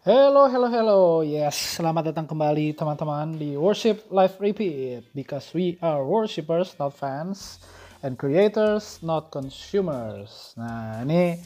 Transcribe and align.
Hello, 0.00 0.48
hello, 0.48 0.64
hello. 0.72 1.20
Yes, 1.20 1.76
selamat 1.76 2.08
datang 2.08 2.24
kembali 2.24 2.72
teman-teman 2.72 3.36
di 3.36 3.52
Worship 3.52 4.08
Live 4.08 4.40
Repeat 4.40 5.12
because 5.12 5.52
we 5.52 5.76
are 5.84 6.00
worshipers, 6.00 6.72
not 6.80 6.96
fans, 6.96 7.60
and 8.00 8.16
creators, 8.16 8.96
not 9.04 9.28
consumers. 9.28 10.56
Nah, 10.56 11.04
ini 11.04 11.36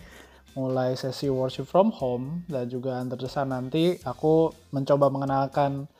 mulai 0.54 0.94
sesi 0.94 1.26
worship 1.26 1.66
from 1.66 1.90
home 1.98 2.46
dan 2.46 2.70
juga 2.70 3.02
terdesan 3.02 3.50
nanti 3.50 3.98
aku 4.06 4.54
mencoba 4.70 5.10
mengenalkan 5.10 5.90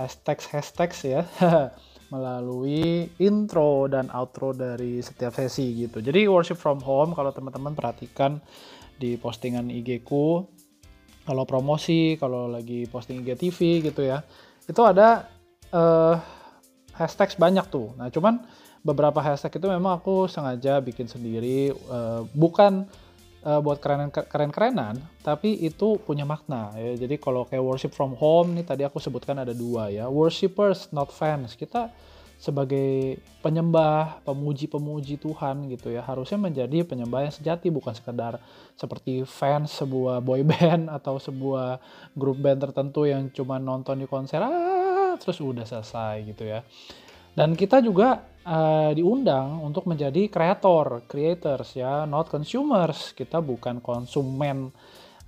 hashtag 0.00 0.40
hashtag 0.56 0.96
ya 1.04 1.28
melalui 2.16 3.12
intro 3.20 3.92
dan 3.92 4.08
outro 4.08 4.56
dari 4.56 5.04
setiap 5.04 5.36
sesi 5.36 5.84
gitu. 5.84 6.00
Jadi 6.00 6.24
worship 6.32 6.56
from 6.56 6.80
home 6.80 7.12
kalau 7.12 7.28
teman-teman 7.28 7.76
perhatikan 7.76 8.40
di 8.96 9.20
postingan 9.20 9.68
IG 9.68 10.00
ku 10.00 10.48
kalau 11.30 11.46
promosi, 11.46 12.18
kalau 12.18 12.50
lagi 12.50 12.90
posting 12.90 13.22
IGTV 13.22 13.86
gitu 13.86 14.02
ya, 14.02 14.26
itu 14.66 14.82
ada 14.82 15.30
uh, 15.70 16.18
hashtag 16.90 17.38
banyak 17.38 17.70
tuh. 17.70 17.94
Nah, 17.94 18.10
cuman 18.10 18.42
beberapa 18.82 19.22
hashtag 19.22 19.62
itu 19.62 19.70
memang 19.70 20.02
aku 20.02 20.26
sengaja 20.26 20.82
bikin 20.82 21.06
sendiri, 21.06 21.70
uh, 21.86 22.26
bukan 22.34 22.82
uh, 23.46 23.62
buat 23.62 23.78
keren-kerenan, 24.26 24.98
tapi 25.22 25.54
itu 25.62 26.02
punya 26.02 26.26
makna 26.26 26.74
ya. 26.74 26.98
Jadi 26.98 27.14
kalau 27.22 27.46
kayak 27.46 27.62
worship 27.62 27.94
from 27.94 28.18
home 28.18 28.58
nih 28.58 28.66
tadi 28.66 28.82
aku 28.82 28.98
sebutkan 28.98 29.38
ada 29.38 29.54
dua 29.54 29.86
ya, 29.86 30.10
worshipers 30.10 30.90
not 30.90 31.14
fans. 31.14 31.54
Kita 31.54 31.94
sebagai 32.40 33.20
penyembah, 33.44 34.24
pemuji-pemuji 34.24 35.20
Tuhan 35.20 35.68
gitu 35.68 35.92
ya, 35.92 36.00
harusnya 36.00 36.40
menjadi 36.40 36.88
penyembah 36.88 37.28
yang 37.28 37.34
sejati 37.36 37.68
bukan 37.68 37.92
sekedar 37.92 38.40
seperti 38.80 39.28
fans 39.28 39.76
sebuah 39.76 40.24
boy 40.24 40.40
band 40.50 40.88
atau 40.88 41.20
sebuah 41.20 41.76
grup 42.16 42.40
band 42.40 42.64
tertentu 42.64 43.04
yang 43.04 43.28
cuma 43.36 43.60
nonton 43.60 44.00
di 44.00 44.08
konser 44.08 44.40
ah, 44.40 45.20
terus 45.20 45.36
udah 45.36 45.68
selesai 45.68 46.24
gitu 46.32 46.48
ya. 46.48 46.64
Dan 47.36 47.54
kita 47.54 47.84
juga 47.84 48.24
uh, 48.42 48.90
diundang 48.96 49.60
untuk 49.60 49.84
menjadi 49.86 50.26
kreator, 50.32 51.06
creators 51.06 51.76
ya, 51.76 52.08
not 52.08 52.26
consumers. 52.26 53.12
Kita 53.14 53.38
bukan 53.38 53.78
konsumen 53.78 54.72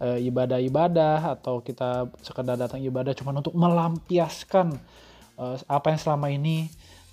uh, 0.00 0.18
ibadah-ibadah 0.18 1.38
atau 1.38 1.62
kita 1.62 2.10
sekedar 2.24 2.58
datang 2.58 2.82
ibadah 2.82 3.14
cuma 3.14 3.36
untuk 3.36 3.54
melampiaskan 3.54 4.74
uh, 5.38 5.56
apa 5.70 5.94
yang 5.94 6.00
selama 6.00 6.26
ini 6.32 6.66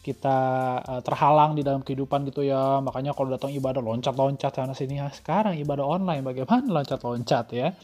kita 0.10 0.38
uh, 0.82 1.02
terhalang 1.06 1.54
di 1.54 1.62
dalam 1.62 1.86
kehidupan 1.86 2.26
gitu 2.34 2.42
ya. 2.42 2.82
Makanya 2.82 3.14
kalau 3.14 3.30
datang 3.30 3.54
ibadah 3.54 3.78
loncat-loncat 3.78 4.50
sana 4.50 4.74
sini 4.74 4.98
ya 4.98 5.14
sekarang 5.14 5.54
ibadah 5.62 5.86
online 5.86 6.26
bagaimana 6.26 6.82
loncat-loncat 6.82 7.46
ya? 7.54 7.78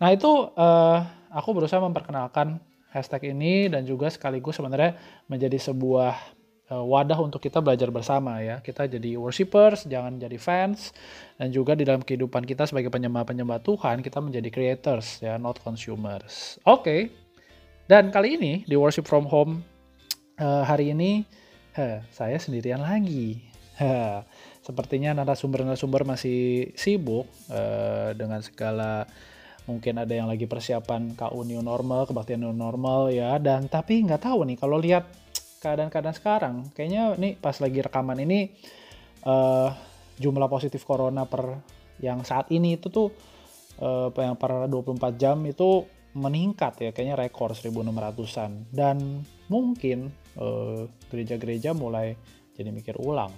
Nah 0.00 0.08
itu 0.08 0.28
uh, 0.56 0.98
aku 1.28 1.52
berusaha 1.52 1.76
memperkenalkan 1.84 2.56
hashtag 2.88 3.36
ini 3.36 3.68
dan 3.68 3.84
juga 3.84 4.08
sekaligus 4.08 4.56
sebenarnya 4.56 4.96
menjadi 5.28 5.60
sebuah 5.60 6.16
uh, 6.72 6.84
wadah 6.84 7.20
untuk 7.20 7.44
kita 7.44 7.60
belajar 7.60 7.92
bersama 7.92 8.40
ya. 8.40 8.64
Kita 8.64 8.88
jadi 8.88 9.20
worshippers 9.20 9.84
jangan 9.84 10.16
jadi 10.16 10.40
fans 10.40 10.96
dan 11.36 11.52
juga 11.52 11.76
di 11.76 11.84
dalam 11.84 12.00
kehidupan 12.00 12.48
kita 12.48 12.64
sebagai 12.64 12.88
penyembah-penyembah 12.88 13.60
Tuhan 13.60 14.00
kita 14.00 14.24
menjadi 14.24 14.48
creators 14.48 15.20
ya 15.20 15.36
not 15.36 15.60
consumers. 15.60 16.56
Oke. 16.64 16.80
Okay. 16.80 17.00
dan 17.86 18.10
kali 18.10 18.34
ini 18.34 18.52
di 18.66 18.74
worship 18.74 19.06
from 19.06 19.30
home 19.30 19.62
uh, 20.42 20.66
hari 20.66 20.90
ini 20.90 21.22
Heh, 21.76 22.00
saya 22.08 22.40
sendirian 22.40 22.80
lagi. 22.80 23.36
Heh, 23.76 24.24
sepertinya 24.64 25.12
narasumber-narasumber 25.12 26.08
masih 26.08 26.72
sibuk 26.72 27.28
uh, 27.52 28.16
dengan 28.16 28.40
segala 28.40 29.04
mungkin 29.68 30.00
ada 30.00 30.08
yang 30.08 30.24
lagi 30.24 30.48
persiapan 30.48 31.12
KU 31.12 31.44
new 31.44 31.60
normal, 31.60 32.08
kebaktian 32.08 32.40
new 32.40 32.56
normal 32.56 33.12
ya. 33.12 33.36
Dan 33.36 33.68
tapi 33.68 34.00
nggak 34.08 34.24
tahu 34.24 34.48
nih 34.48 34.56
kalau 34.56 34.80
lihat 34.80 35.04
keadaan-keadaan 35.60 36.16
sekarang, 36.16 36.54
kayaknya 36.72 37.12
nih 37.20 37.36
pas 37.36 37.60
lagi 37.60 37.84
rekaman 37.84 38.24
ini 38.24 38.56
uh, 39.28 39.68
jumlah 40.16 40.48
positif 40.48 40.80
corona 40.88 41.28
per 41.28 41.60
yang 42.00 42.24
saat 42.24 42.48
ini 42.56 42.80
itu 42.80 42.88
tuh 42.88 43.12
uh, 43.84 44.08
yang 44.16 44.40
per 44.40 44.64
24 44.64 45.20
jam 45.20 45.44
itu 45.44 45.84
meningkat 46.16 46.88
ya 46.88 46.90
kayaknya 46.96 47.20
rekor 47.20 47.52
1600-an 47.52 48.72
dan 48.72 49.28
mungkin 49.52 50.08
Eh, 50.08 50.25
gereja-gereja 51.08 51.72
uh, 51.72 51.78
mulai 51.78 52.16
jadi 52.56 52.72
mikir 52.72 52.96
ulang. 53.00 53.32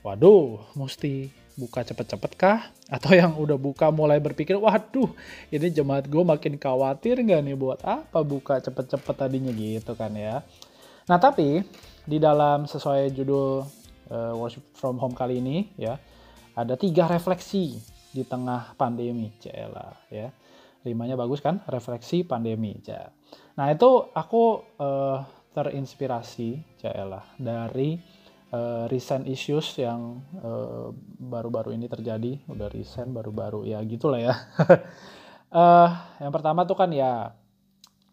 Waduh, 0.00 0.64
mesti 0.78 1.28
buka 1.60 1.84
cepet-cepet 1.84 2.32
kah? 2.40 2.72
Atau 2.88 3.12
yang 3.12 3.36
udah 3.36 3.60
buka 3.60 3.92
mulai 3.92 4.16
berpikir, 4.16 4.56
waduh, 4.56 5.12
ini 5.52 5.68
jemaat 5.68 6.08
gue 6.08 6.24
makin 6.24 6.56
khawatir 6.56 7.20
nggak 7.20 7.40
nih 7.44 7.56
buat 7.58 7.84
apa 7.84 8.24
buka 8.24 8.64
cepet-cepet 8.64 9.14
tadinya 9.14 9.52
gitu 9.52 9.92
kan 9.92 10.16
ya. 10.16 10.40
Nah 11.04 11.18
tapi 11.20 11.60
di 12.08 12.16
dalam 12.16 12.64
sesuai 12.64 13.12
judul 13.12 13.66
uh, 14.08 14.32
worship 14.40 14.64
from 14.72 14.96
home 14.96 15.12
kali 15.12 15.42
ini 15.42 15.68
ya, 15.76 16.00
ada 16.56 16.80
tiga 16.80 17.04
refleksi 17.04 17.76
di 18.10 18.24
tengah 18.24 18.72
pandemi, 18.80 19.30
cela 19.38 20.00
ya. 20.08 20.32
Rimanya 20.80 21.12
bagus 21.12 21.44
kan? 21.44 21.60
Refleksi 21.68 22.24
pandemi. 22.24 22.80
Nah 23.60 23.66
itu 23.68 24.08
aku 24.16 24.64
uh, 24.80 25.20
terinspirasi 25.50 26.78
Jaelah 26.78 27.26
dari 27.36 27.98
uh, 28.54 28.86
recent 28.86 29.26
issues 29.26 29.74
yang 29.78 30.22
uh, 30.42 30.94
baru-baru 31.18 31.74
ini 31.74 31.90
terjadi. 31.90 32.38
Udah 32.46 32.70
recent 32.70 33.10
baru-baru. 33.10 33.66
Ya 33.66 33.82
gitulah 33.82 34.20
ya. 34.20 34.34
Uh, 35.50 35.90
yang 36.22 36.30
pertama 36.30 36.66
tuh 36.66 36.78
kan 36.78 36.90
ya 36.94 37.34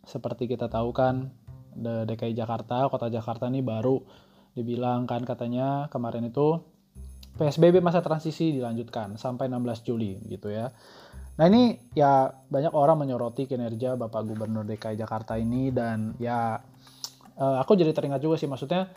seperti 0.08 0.48
kita 0.48 0.72
tahu 0.72 0.96
kan 0.96 1.30
DKI 1.78 2.34
Jakarta 2.34 2.90
kota 2.90 3.12
Jakarta 3.12 3.46
ini 3.52 3.62
baru 3.62 4.02
dibilang 4.58 5.06
kan 5.06 5.22
katanya 5.22 5.86
kemarin 5.94 6.26
itu 6.26 6.58
PSBB 7.38 7.86
masa 7.86 8.02
transisi 8.02 8.50
dilanjutkan 8.50 9.22
sampai 9.22 9.46
16 9.46 9.86
Juli 9.86 10.18
gitu 10.26 10.50
ya. 10.50 10.74
Nah 11.38 11.46
ini 11.46 11.78
ya 11.94 12.34
banyak 12.34 12.74
orang 12.74 13.06
menyoroti 13.06 13.46
kinerja 13.46 13.94
Bapak 13.94 14.26
Gubernur 14.26 14.66
DKI 14.66 14.98
Jakarta 14.98 15.38
ini 15.38 15.70
dan 15.70 16.18
ya 16.18 16.58
uh, 17.38 17.58
aku 17.62 17.78
jadi 17.78 17.94
teringat 17.94 18.22
juga 18.22 18.36
sih 18.42 18.50
maksudnya 18.50 18.92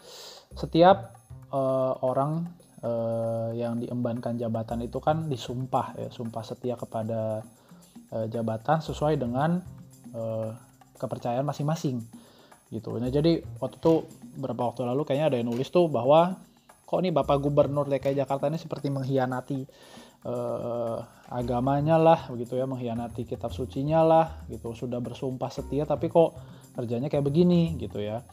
setiap 0.56 1.14
uh, 1.54 1.94
orang 2.02 2.48
uh, 2.82 3.52
yang 3.54 3.78
diembankan 3.78 4.36
jabatan 4.40 4.82
itu 4.84 4.98
kan 4.98 5.28
disumpah 5.28 5.94
ya 5.96 6.08
sumpah 6.10 6.42
setia 6.42 6.74
kepada 6.74 7.44
uh, 8.12 8.26
jabatan 8.26 8.82
sesuai 8.82 9.20
dengan 9.20 9.60
uh, 10.16 10.50
kepercayaan 11.00 11.46
masing-masing 11.46 12.04
gitu. 12.70 12.94
Nah 13.00 13.10
jadi 13.10 13.42
waktu 13.58 13.76
itu 13.80 14.06
beberapa 14.38 14.70
waktu 14.70 14.86
lalu 14.86 15.02
kayaknya 15.02 15.26
ada 15.34 15.36
yang 15.42 15.48
nulis 15.50 15.68
tuh 15.72 15.90
bahwa 15.90 16.38
kok 16.86 17.00
nih 17.02 17.14
Bapak 17.14 17.38
Gubernur 17.42 17.86
DKI 17.86 18.18
Jakarta 18.18 18.46
ini 18.50 18.58
seperti 18.58 18.90
mengkhianati 18.90 19.62
uh, 20.26 20.98
agamanya 21.30 21.98
lah 21.98 22.26
begitu 22.30 22.58
ya 22.58 22.66
mengkhianati 22.66 23.26
kitab 23.26 23.54
sucinya 23.54 24.02
lah 24.02 24.26
gitu 24.50 24.74
sudah 24.74 24.98
bersumpah 24.98 25.50
setia 25.50 25.86
tapi 25.86 26.10
kok 26.10 26.34
kerjanya 26.80 27.12
kayak 27.12 27.28
begini 27.28 27.76
gitu 27.76 28.00
ya. 28.00 28.24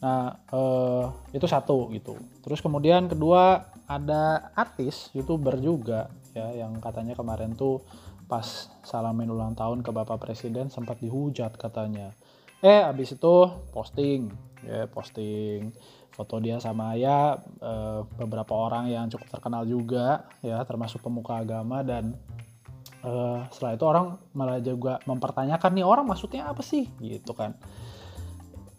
Nah 0.00 0.38
uh, 0.52 1.10
itu 1.32 1.44
satu 1.48 1.88
gitu. 1.92 2.14
Terus 2.44 2.60
kemudian 2.60 3.08
kedua 3.08 3.72
ada 3.86 4.52
artis 4.52 5.10
youtuber 5.16 5.56
juga 5.58 6.10
ya 6.36 6.52
yang 6.52 6.76
katanya 6.82 7.16
kemarin 7.16 7.56
tuh 7.56 7.80
pas 8.26 8.68
salamin 8.82 9.30
ulang 9.30 9.54
tahun 9.54 9.80
ke 9.86 9.90
bapak 9.94 10.18
presiden 10.18 10.68
sempat 10.68 11.00
dihujat 11.00 11.54
katanya. 11.56 12.12
Eh 12.60 12.82
abis 12.82 13.16
itu 13.16 13.34
posting 13.70 14.28
ya 14.66 14.90
posting 14.90 15.70
foto 16.10 16.40
dia 16.40 16.56
sama 16.58 16.96
ya 16.96 17.36
uh, 17.60 18.00
beberapa 18.16 18.56
orang 18.56 18.88
yang 18.88 19.06
cukup 19.12 19.28
terkenal 19.36 19.68
juga 19.68 20.24
ya 20.40 20.64
termasuk 20.64 21.04
pemuka 21.04 21.44
agama 21.44 21.84
dan 21.84 22.16
uh, 23.04 23.44
setelah 23.52 23.72
itu 23.76 23.84
orang 23.84 24.06
malah 24.32 24.58
juga 24.64 24.96
mempertanyakan 25.04 25.70
nih 25.76 25.86
orang 25.86 26.04
maksudnya 26.08 26.48
apa 26.48 26.64
sih? 26.64 26.88
Gitu 26.98 27.32
kan 27.36 27.56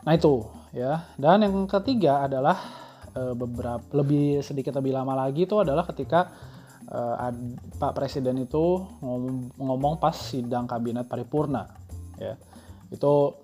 Nah 0.08 0.16
itu 0.16 0.48
ya. 0.72 1.04
Dan 1.20 1.44
yang 1.44 1.68
ketiga 1.68 2.24
adalah 2.24 2.56
e, 3.12 3.36
beberapa 3.36 3.84
lebih 3.92 4.40
sedikit 4.40 4.80
lebih 4.80 4.96
lama 4.96 5.12
lagi 5.20 5.44
itu 5.44 5.60
adalah 5.60 5.84
ketika 5.84 6.32
e, 6.88 7.00
ad, 7.20 7.36
Pak 7.76 7.92
Presiden 7.92 8.40
itu 8.40 8.88
ngomong, 9.04 9.60
ngomong 9.60 9.94
pas 10.00 10.16
sidang 10.16 10.64
kabinet 10.64 11.12
paripurna 11.12 11.68
ya. 12.16 12.40
Itu 12.88 13.36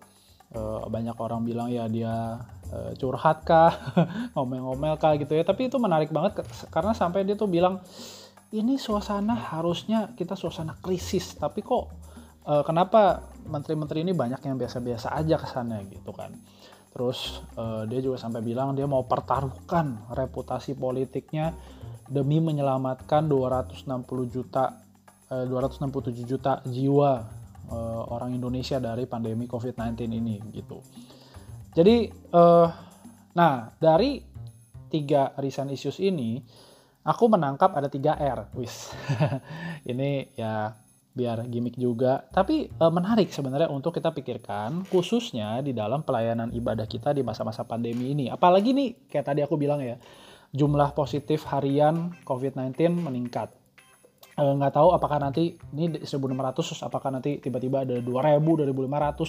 e, 0.55 0.61
banyak 0.87 1.19
orang 1.19 1.43
bilang 1.43 1.67
ya 1.67 1.83
dia 1.91 2.39
e, 2.71 2.95
curhat 2.95 3.43
kah, 3.43 3.75
ngomel-ngomel 4.39 4.95
kah 4.95 5.19
gitu 5.19 5.35
ya. 5.35 5.43
Tapi 5.43 5.67
itu 5.67 5.75
menarik 5.75 6.15
banget 6.15 6.47
karena 6.71 6.95
sampai 6.95 7.27
dia 7.27 7.35
tuh 7.35 7.51
bilang 7.51 7.83
ini 8.55 8.79
suasana 8.79 9.35
harusnya 9.35 10.15
kita 10.15 10.37
suasana 10.37 10.77
krisis, 10.77 11.33
tapi 11.41 11.65
kok 11.65 11.89
kenapa 12.69 13.32
menteri-menteri 13.47 14.03
ini 14.03 14.13
banyak 14.15 14.41
yang 14.43 14.55
biasa-biasa 14.59 15.13
aja 15.13 15.35
kesannya 15.39 15.83
gitu 15.91 16.11
kan 16.15 16.33
terus 16.93 17.41
uh, 17.57 17.89
dia 17.89 17.99
juga 18.05 18.21
sampai 18.21 18.45
bilang 18.45 18.77
dia 18.77 18.85
mau 18.85 19.01
pertaruhkan 19.03 20.07
reputasi 20.13 20.77
politiknya 20.77 21.53
demi 22.05 22.37
menyelamatkan 22.37 23.25
260 23.25 23.89
juta 24.29 24.77
uh, 25.33 25.43
eh, 25.43 25.45
267 25.49 26.29
juta 26.29 26.61
jiwa 26.67 27.11
uh, 27.71 28.03
orang 28.13 28.35
Indonesia 28.35 28.77
dari 28.77 29.07
pandemi 29.07 29.47
COVID-19 29.47 30.05
ini 30.05 30.37
gitu. 30.53 30.83
Jadi, 31.73 32.05
uh, 32.35 32.69
nah 33.33 33.73
dari 33.81 34.21
tiga 34.93 35.33
recent 35.41 35.73
issues 35.73 35.97
ini, 35.97 36.37
aku 37.01 37.25
menangkap 37.25 37.73
ada 37.73 37.89
tiga 37.89 38.13
R, 38.13 38.53
wis. 38.53 38.93
ini 39.91 40.29
ya 40.37 40.69
biar 41.13 41.45
gimmick 41.45 41.77
juga, 41.77 42.25
tapi 42.33 42.65
e, 42.73 42.85
menarik 42.89 43.29
sebenarnya 43.29 43.69
untuk 43.69 43.93
kita 43.93 44.09
pikirkan 44.09 44.89
khususnya 44.89 45.61
di 45.61 45.69
dalam 45.69 46.01
pelayanan 46.01 46.49
ibadah 46.49 46.89
kita 46.89 47.13
di 47.13 47.21
masa-masa 47.21 47.61
pandemi 47.61 48.17
ini. 48.17 48.33
Apalagi 48.33 48.73
nih 48.73 49.09
kayak 49.13 49.25
tadi 49.29 49.39
aku 49.45 49.53
bilang 49.53 49.77
ya, 49.85 50.01
jumlah 50.49 50.97
positif 50.97 51.45
harian 51.53 52.17
COVID-19 52.25 52.73
meningkat. 53.05 53.53
E, 54.33 54.41
nggak 54.41 54.73
tahu 54.73 54.89
apakah 54.97 55.21
nanti 55.21 55.53
ini 55.77 56.01
1.600 56.01 56.81
apakah 56.81 57.09
nanti 57.13 57.37
tiba-tiba 57.37 57.85
ada 57.85 57.93
2.000, 58.01 58.09
2.500, 58.41 58.73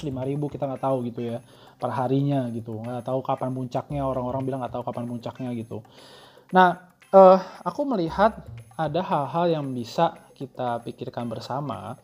5.000 0.08 0.52
kita 0.56 0.64
nggak 0.64 0.82
tahu 0.88 0.96
gitu 1.12 1.20
ya 1.20 1.44
per 1.76 1.92
harinya 1.92 2.48
gitu. 2.48 2.80
Nggak 2.80 3.12
tahu 3.12 3.20
kapan 3.20 3.52
puncaknya 3.52 4.08
orang-orang 4.08 4.42
bilang 4.48 4.60
nggak 4.64 4.72
tahu 4.80 4.84
kapan 4.88 5.04
puncaknya 5.04 5.52
gitu. 5.52 5.84
Nah, 6.56 6.93
uh, 7.14 7.38
aku 7.62 7.86
melihat 7.86 8.42
ada 8.74 9.00
hal-hal 9.06 9.46
yang 9.54 9.64
bisa 9.70 10.18
kita 10.34 10.82
pikirkan 10.82 11.30
bersama 11.30 11.94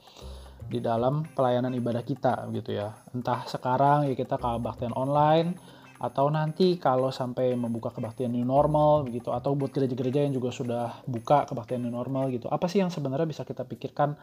di 0.70 0.78
dalam 0.78 1.26
pelayanan 1.34 1.74
ibadah 1.74 2.06
kita 2.06 2.46
gitu 2.54 2.78
ya. 2.78 2.94
Entah 3.10 3.42
sekarang 3.50 4.06
ya 4.06 4.14
kita 4.14 4.38
kebaktian 4.38 4.94
online 4.94 5.58
atau 6.00 6.32
nanti 6.32 6.80
kalau 6.80 7.12
sampai 7.12 7.52
membuka 7.58 7.92
kebaktian 7.92 8.32
new 8.32 8.46
normal 8.46 9.04
begitu 9.04 9.34
atau 9.34 9.52
buat 9.52 9.74
gereja-gereja 9.74 10.24
yang 10.24 10.32
juga 10.32 10.54
sudah 10.54 11.02
buka 11.04 11.44
kebaktian 11.50 11.82
new 11.82 11.92
normal 11.92 12.30
gitu. 12.30 12.46
Apa 12.46 12.70
sih 12.70 12.78
yang 12.78 12.88
sebenarnya 12.88 13.26
bisa 13.26 13.42
kita 13.42 13.66
pikirkan 13.66 14.14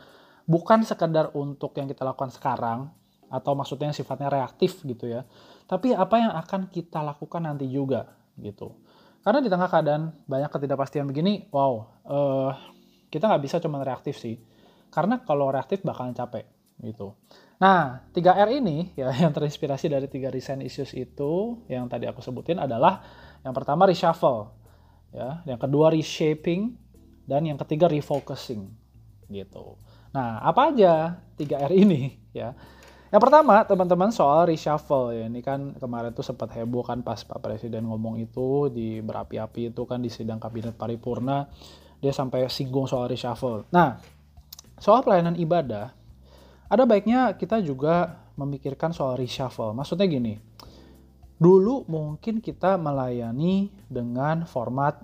bukan 0.47 0.87
sekedar 0.87 1.35
untuk 1.35 1.75
yang 1.75 1.91
kita 1.91 2.07
lakukan 2.07 2.31
sekarang 2.31 2.87
atau 3.27 3.51
maksudnya 3.59 3.91
sifatnya 3.91 4.31
reaktif 4.31 4.79
gitu 4.87 5.11
ya. 5.11 5.27
Tapi 5.67 5.91
apa 5.91 6.15
yang 6.15 6.31
akan 6.31 6.71
kita 6.71 7.03
lakukan 7.03 7.43
nanti 7.43 7.67
juga 7.67 8.07
gitu. 8.39 8.86
Karena 9.27 9.43
di 9.43 9.51
tengah 9.51 9.67
keadaan 9.67 10.23
banyak 10.23 10.47
ketidakpastian 10.47 11.03
begini, 11.03 11.51
wow, 11.51 11.83
uh, 12.07 12.55
kita 13.11 13.27
nggak 13.27 13.43
bisa 13.43 13.59
cuma 13.59 13.83
reaktif 13.83 14.15
sih. 14.23 14.39
Karena 14.87 15.19
kalau 15.19 15.51
reaktif 15.51 15.83
bakalan 15.83 16.15
capek 16.15 16.47
gitu. 16.79 17.11
Nah, 17.59 18.07
3R 18.15 18.55
ini 18.55 18.87
ya 19.03 19.11
yang 19.11 19.35
terinspirasi 19.35 19.91
dari 19.91 20.07
tiga 20.07 20.31
recent 20.31 20.63
issues 20.63 20.95
itu 20.95 21.59
yang 21.67 21.91
tadi 21.91 22.07
aku 22.07 22.23
sebutin 22.23 22.55
adalah 22.55 23.03
yang 23.43 23.51
pertama 23.51 23.83
reshuffle, 23.83 24.47
ya, 25.11 25.43
yang 25.43 25.59
kedua 25.59 25.91
reshaping, 25.91 26.79
dan 27.27 27.43
yang 27.43 27.59
ketiga 27.59 27.91
refocusing 27.91 28.71
gitu. 29.27 29.75
Nah, 30.15 30.39
apa 30.39 30.71
aja 30.71 31.19
3R 31.35 31.75
ini 31.75 32.15
ya? 32.31 32.55
Yang 33.07 33.21
pertama, 33.23 33.63
teman-teman 33.63 34.11
soal 34.11 34.51
reshuffle 34.51 35.15
ya. 35.15 35.31
Ini 35.31 35.39
kan 35.39 35.79
kemarin 35.79 36.11
tuh 36.11 36.27
sempat 36.27 36.51
heboh 36.51 36.83
kan 36.83 36.99
pas 36.99 37.23
Pak 37.23 37.39
Presiden 37.39 37.87
ngomong 37.87 38.19
itu 38.19 38.67
di 38.67 38.99
berapi-api 38.99 39.71
itu 39.71 39.87
kan 39.87 40.03
di 40.03 40.11
sidang 40.11 40.43
kabinet 40.43 40.75
paripurna 40.75 41.47
dia 42.03 42.11
sampai 42.11 42.51
singgung 42.51 42.83
soal 42.83 43.07
reshuffle. 43.07 43.63
Nah, 43.71 43.97
soal 44.75 45.07
pelayanan 45.07 45.39
ibadah 45.39 45.95
ada 46.67 46.83
baiknya 46.83 47.31
kita 47.39 47.63
juga 47.63 48.19
memikirkan 48.35 48.91
soal 48.91 49.15
reshuffle. 49.15 49.71
Maksudnya 49.71 50.03
gini. 50.03 50.35
Dulu 51.37 51.87
mungkin 51.87 52.43
kita 52.43 52.75
melayani 52.75 53.71
dengan 53.87 54.43
format 54.43 54.99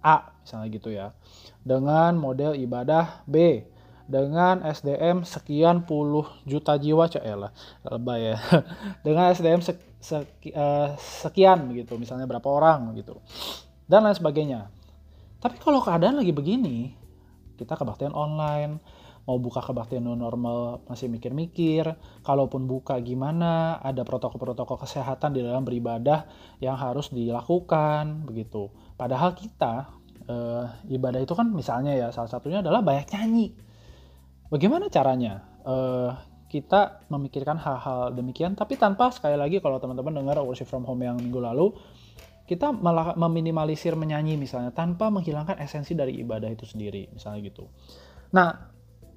A 0.00 0.32
misalnya 0.40 0.68
gitu 0.72 0.88
ya. 0.88 1.12
Dengan 1.60 2.16
model 2.16 2.56
ibadah 2.56 3.20
B 3.28 3.68
dengan 4.04 4.60
SDM 4.60 5.24
sekian 5.24 5.88
puluh 5.88 6.28
juta 6.44 6.76
jiwa 6.76 7.08
lah 7.08 7.52
lebay 7.88 8.32
ya. 8.32 8.36
Dengan 9.04 9.32
SDM 9.32 9.64
sek, 9.64 9.80
sek, 9.96 10.28
uh, 10.52 10.92
sekian 11.00 11.72
begitu 11.72 11.96
misalnya 11.96 12.28
berapa 12.28 12.44
orang 12.44 12.92
gitu. 13.00 13.16
Dan 13.88 14.04
lain 14.04 14.16
sebagainya. 14.16 14.68
Tapi 15.40 15.56
kalau 15.60 15.80
keadaan 15.80 16.20
lagi 16.20 16.32
begini 16.36 16.92
kita 17.56 17.80
kebaktian 17.80 18.12
online 18.12 18.80
mau 19.24 19.40
buka 19.40 19.64
kebaktian 19.64 20.04
normal 20.04 20.84
masih 20.84 21.08
mikir-mikir 21.08 21.96
kalaupun 22.20 22.68
buka 22.68 23.00
gimana 23.00 23.80
ada 23.80 24.04
protokol-protokol 24.04 24.84
kesehatan 24.84 25.32
di 25.32 25.40
dalam 25.40 25.64
beribadah 25.64 26.28
yang 26.60 26.76
harus 26.76 27.08
dilakukan 27.08 28.28
begitu. 28.28 28.68
Padahal 29.00 29.32
kita 29.32 29.88
uh, 30.28 30.68
ibadah 30.92 31.24
itu 31.24 31.32
kan 31.32 31.48
misalnya 31.48 31.96
ya 31.96 32.12
salah 32.12 32.28
satunya 32.28 32.60
adalah 32.60 32.84
banyak 32.84 33.08
nyanyi 33.16 33.64
Bagaimana 34.54 34.86
caranya 34.86 35.42
uh, 35.66 36.14
kita 36.46 37.02
memikirkan 37.10 37.58
hal-hal 37.58 38.14
demikian, 38.14 38.54
tapi 38.54 38.78
tanpa 38.78 39.10
sekali 39.10 39.34
lagi 39.34 39.58
kalau 39.58 39.82
teman-teman 39.82 40.22
dengar 40.22 40.38
worship 40.46 40.70
from 40.70 40.86
home 40.86 41.02
yang 41.02 41.18
minggu 41.18 41.42
lalu, 41.42 41.74
kita 42.46 42.70
malah 42.70 43.18
meminimalisir 43.18 43.98
menyanyi 43.98 44.38
misalnya 44.38 44.70
tanpa 44.70 45.10
menghilangkan 45.10 45.58
esensi 45.58 45.98
dari 45.98 46.22
ibadah 46.22 46.46
itu 46.46 46.70
sendiri, 46.70 47.10
misalnya 47.10 47.42
gitu. 47.42 47.66
Nah, 48.30 48.70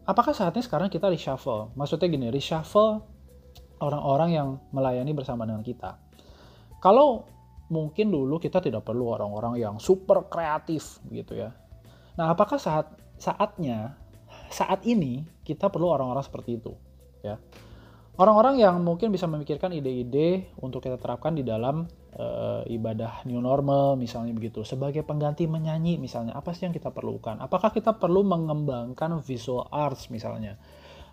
apakah 0.10 0.34
saatnya 0.34 0.66
sekarang 0.66 0.90
kita 0.90 1.06
reshuffle? 1.06 1.70
Maksudnya 1.78 2.10
gini, 2.10 2.34
reshuffle 2.34 3.06
orang-orang 3.78 4.30
yang 4.34 4.58
melayani 4.74 5.14
bersama 5.14 5.46
dengan 5.46 5.62
kita. 5.62 6.02
Kalau 6.82 7.30
mungkin 7.70 8.10
dulu 8.10 8.42
kita 8.42 8.58
tidak 8.58 8.82
perlu 8.90 9.14
orang-orang 9.14 9.62
yang 9.62 9.78
super 9.78 10.26
kreatif 10.34 10.98
gitu 11.14 11.38
ya. 11.38 11.54
Nah, 12.18 12.34
apakah 12.34 12.58
saat 12.58 12.90
saatnya 13.22 14.07
saat 14.50 14.84
ini 14.88 15.26
kita 15.44 15.68
perlu 15.72 15.92
orang-orang 15.92 16.24
seperti 16.24 16.60
itu 16.60 16.74
ya. 17.24 17.38
Orang-orang 18.18 18.58
yang 18.58 18.82
mungkin 18.82 19.14
bisa 19.14 19.30
memikirkan 19.30 19.70
ide-ide 19.78 20.50
untuk 20.58 20.82
kita 20.82 20.98
terapkan 20.98 21.38
di 21.38 21.46
dalam 21.46 21.86
uh, 22.18 22.66
ibadah 22.66 23.22
new 23.30 23.38
normal 23.38 23.94
misalnya 23.94 24.34
begitu 24.34 24.66
sebagai 24.66 25.06
pengganti 25.06 25.46
menyanyi 25.46 26.02
misalnya 26.02 26.34
apa 26.34 26.50
sih 26.58 26.66
yang 26.66 26.74
kita 26.74 26.90
perlukan? 26.90 27.38
Apakah 27.38 27.70
kita 27.70 27.94
perlu 27.94 28.26
mengembangkan 28.26 29.22
visual 29.22 29.70
arts 29.70 30.10
misalnya? 30.10 30.58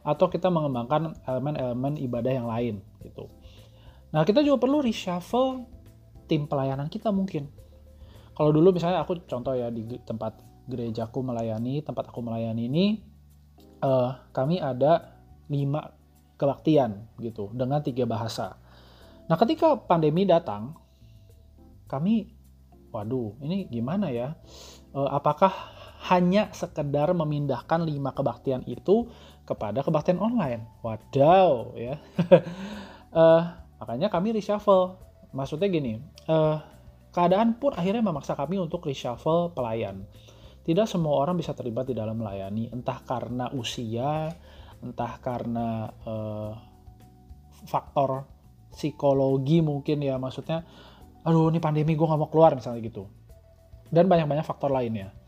Atau 0.00 0.32
kita 0.32 0.48
mengembangkan 0.48 1.12
elemen-elemen 1.28 2.00
ibadah 2.00 2.32
yang 2.32 2.48
lain 2.48 2.81
gitu. 3.04 3.28
Nah 4.16 4.25
kita 4.25 4.40
juga 4.40 4.64
perlu 4.64 4.81
reshuffle 4.81 5.69
tim 6.25 6.48
pelayanan 6.48 6.88
kita 6.88 7.12
mungkin. 7.12 7.52
Kalau 8.32 8.48
dulu 8.48 8.72
misalnya 8.72 9.04
aku 9.04 9.28
contoh 9.28 9.52
ya 9.52 9.69
di 9.69 9.84
tempat 10.08 10.40
gerejaku 10.64 11.20
melayani 11.20 11.84
tempat 11.84 12.08
aku 12.08 12.25
melayani 12.25 12.64
ini 12.72 12.86
uh, 13.84 14.16
kami 14.32 14.64
ada 14.64 15.12
lima 15.52 15.92
kebaktian 16.40 17.04
gitu 17.20 17.52
dengan 17.52 17.84
tiga 17.84 18.08
bahasa. 18.08 18.56
Nah 19.29 19.36
ketika 19.36 19.76
pandemi 19.76 20.24
datang, 20.24 20.72
kami, 21.84 22.32
waduh 22.88 23.36
ini 23.44 23.69
gimana 23.69 24.08
ya? 24.08 24.32
Uh, 24.96 25.08
apakah 25.12 25.53
hanya 26.08 26.53
sekedar 26.53 27.12
memindahkan 27.17 27.81
lima 27.84 28.12
kebaktian 28.12 28.64
itu 28.69 29.08
kepada 29.44 29.84
kebaktian 29.84 30.20
online? 30.20 30.64
Wadaw 30.84 31.76
ya. 31.76 31.96
uh, 33.12 33.43
makanya 33.81 34.08
kami 34.08 34.36
reshuffle. 34.36 35.00
Maksudnya 35.34 35.67
gini, 35.67 35.98
uh, 36.31 36.62
keadaan 37.10 37.58
pun 37.58 37.74
akhirnya 37.74 38.06
memaksa 38.06 38.38
kami 38.38 38.60
untuk 38.60 38.86
reshuffle 38.86 39.50
pelayan. 39.50 40.06
Tidak 40.65 40.89
semua 40.89 41.21
orang 41.21 41.37
bisa 41.37 41.53
terlibat 41.53 41.93
di 41.93 41.94
dalam 41.94 42.17
melayani, 42.17 42.73
entah 42.73 43.05
karena 43.05 43.53
usia, 43.53 44.33
entah 44.81 45.13
karena 45.21 45.93
uh, 46.09 46.53
faktor 47.69 48.25
psikologi 48.73 49.61
mungkin 49.61 50.01
ya, 50.01 50.17
maksudnya, 50.17 50.65
aduh 51.21 51.53
ini 51.53 51.61
pandemi 51.61 51.93
gue 51.93 52.09
gak 52.09 52.17
mau 52.17 52.33
keluar 52.33 52.56
misalnya 52.56 52.81
gitu. 52.81 53.05
Dan 53.93 54.09
banyak-banyak 54.09 54.43
faktor 54.43 54.73
lainnya 54.73 55.23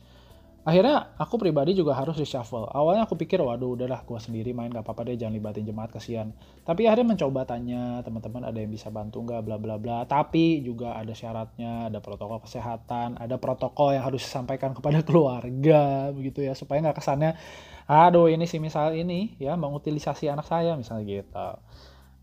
akhirnya 0.67 1.15
aku 1.15 1.39
pribadi 1.39 1.79
juga 1.79 1.95
harus 1.95 2.19
reshuffle. 2.19 2.67
Awalnya 2.75 3.07
aku 3.07 3.15
pikir 3.15 3.39
waduh 3.39 3.79
udahlah 3.79 4.03
gue 4.03 4.19
sendiri 4.19 4.51
main 4.51 4.67
gak 4.75 4.83
apa-apa 4.83 5.07
deh 5.07 5.15
jangan 5.15 5.39
libatin 5.39 5.63
jemaat 5.63 5.95
kasihan. 5.95 6.35
Tapi 6.67 6.91
akhirnya 6.91 7.15
mencoba 7.15 7.47
tanya 7.47 8.03
teman-teman 8.03 8.43
ada 8.43 8.59
yang 8.59 8.75
bisa 8.75 8.91
bantu 8.91 9.23
nggak? 9.23 9.47
Bla 9.47 9.63
bla 9.63 9.79
bla. 9.79 10.03
Tapi 10.11 10.67
juga 10.67 10.99
ada 10.99 11.15
syaratnya 11.15 11.87
ada 11.87 12.03
protokol 12.03 12.43
kesehatan 12.43 13.15
ada 13.15 13.39
protokol 13.39 13.95
yang 13.95 14.03
harus 14.03 14.27
disampaikan 14.27 14.75
kepada 14.75 15.01
keluarga 15.07 16.11
begitu 16.11 16.43
ya 16.43 16.59
supaya 16.59 16.83
nggak 16.83 16.99
kesannya 16.99 17.39
aduh 17.87 18.27
ini 18.27 18.51
sih 18.51 18.59
misal 18.59 18.99
ini 18.99 19.39
ya 19.39 19.55
mengutilisasi 19.55 20.27
anak 20.27 20.51
saya 20.51 20.75
misalnya 20.75 21.07
gitu. 21.07 21.49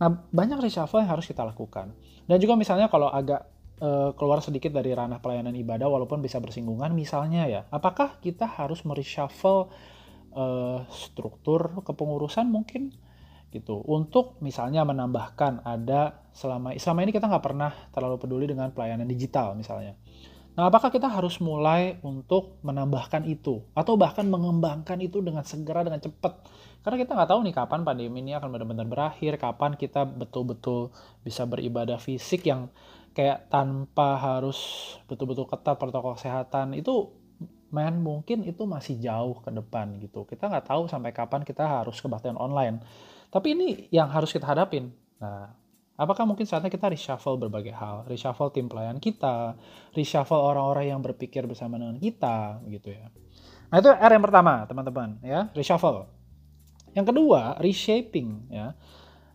Nah 0.03 0.09
banyak 0.35 0.59
reshuffle 0.59 0.99
yang 0.99 1.15
harus 1.15 1.23
kita 1.23 1.47
lakukan. 1.47 1.95
Dan 2.27 2.37
juga 2.43 2.59
misalnya 2.59 2.91
kalau 2.91 3.07
agak 3.07 3.52
uh, 3.79 4.11
keluar 4.13 4.43
sedikit 4.43 4.75
dari 4.75 4.93
ranah 4.93 5.23
pelayanan 5.23 5.55
ibadah 5.55 5.89
walaupun 5.89 6.21
bisa 6.21 6.37
bersinggungan 6.43 6.93
misalnya 6.93 7.49
ya. 7.49 7.61
Apakah 7.73 8.21
kita 8.21 8.45
harus 8.45 8.85
mereshuffle 8.85 9.71
uh, 10.35 10.85
struktur 10.91 11.81
kepengurusan 11.81 12.49
mungkin? 12.51 12.93
Gitu. 13.53 13.85
Untuk 13.85 14.41
misalnya 14.41 14.81
menambahkan 14.81 15.61
ada 15.65 16.25
selama 16.33 16.73
selama 16.73 16.99
ini 17.05 17.11
kita 17.13 17.29
nggak 17.29 17.45
pernah 17.45 17.71
terlalu 17.93 18.17
peduli 18.17 18.45
dengan 18.49 18.73
pelayanan 18.73 19.05
digital 19.05 19.53
misalnya. 19.53 19.93
Nah, 20.53 20.69
apakah 20.69 20.93
kita 20.93 21.09
harus 21.09 21.41
mulai 21.41 21.97
untuk 22.05 22.61
menambahkan 22.61 23.25
itu? 23.25 23.65
Atau 23.73 23.97
bahkan 23.97 24.29
mengembangkan 24.29 25.01
itu 25.01 25.17
dengan 25.25 25.41
segera 25.41 25.81
dengan 25.81 25.97
cepat? 25.97 26.45
Karena 26.85 27.01
kita 27.01 27.17
nggak 27.17 27.29
tahu 27.33 27.39
nih 27.49 27.55
kapan 27.57 27.81
pandemi 27.81 28.21
ini 28.21 28.37
akan 28.37 28.53
benar-benar 28.53 28.85
berakhir, 28.85 29.41
kapan 29.41 29.73
kita 29.73 30.05
betul-betul 30.05 30.93
bisa 31.25 31.49
beribadah 31.49 31.97
fisik 31.97 32.45
yang 32.45 32.69
kayak 33.13 33.49
tanpa 33.49 34.17
harus 34.17 34.57
betul-betul 35.05 35.45
ketat 35.45 35.77
protokol 35.77 36.17
kesehatan 36.17 36.73
itu 36.73 37.13
man 37.73 38.01
mungkin 38.01 38.45
itu 38.45 38.65
masih 38.69 39.01
jauh 39.01 39.41
ke 39.41 39.49
depan 39.49 39.97
gitu. 40.01 40.25
Kita 40.29 40.49
nggak 40.49 40.69
tahu 40.69 40.85
sampai 40.85 41.09
kapan 41.13 41.41
kita 41.41 41.65
harus 41.65 41.97
kebaktian 42.01 42.37
online. 42.37 42.81
Tapi 43.33 43.57
ini 43.57 43.67
yang 43.89 44.13
harus 44.13 44.29
kita 44.29 44.45
hadapin. 44.45 44.93
Nah, 45.17 45.63
Apakah 45.93 46.25
mungkin 46.25 46.49
saatnya 46.49 46.73
kita 46.73 46.89
reshuffle 46.89 47.37
berbagai 47.37 47.69
hal, 47.69 48.09
reshuffle 48.09 48.49
tim 48.49 48.65
pelayan 48.65 48.97
kita, 48.97 49.53
reshuffle 49.93 50.41
orang-orang 50.41 50.89
yang 50.89 51.01
berpikir 51.05 51.45
bersama 51.45 51.77
dengan 51.77 52.01
kita, 52.01 52.65
gitu 52.65 52.97
ya. 52.97 53.13
Nah 53.69 53.77
itu 53.77 53.93
R 53.93 54.11
yang 54.17 54.25
pertama, 54.25 54.65
teman-teman, 54.65 55.21
ya, 55.21 55.53
reshuffle. 55.53 56.09
Yang 56.97 57.13
kedua, 57.13 57.61
reshaping, 57.61 58.49
ya. 58.49 58.73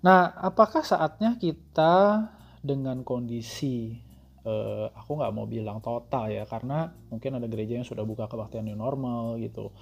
Nah, 0.03 0.35
apakah 0.35 0.83
saatnya 0.83 1.39
kita 1.39 2.27
dengan 2.63 3.03
kondisi, 3.07 3.99
uh, 4.47 4.91
aku 4.93 5.19
nggak 5.19 5.33
mau 5.35 5.47
bilang 5.47 5.83
total 5.83 6.31
ya, 6.31 6.45
karena 6.47 6.93
mungkin 7.11 7.39
ada 7.39 7.47
gereja 7.51 7.79
yang 7.79 7.87
sudah 7.89 8.03
buka 8.07 8.27
kebaktian 8.31 8.67
new 8.67 8.79
normal 8.79 9.39
gitu. 9.43 9.75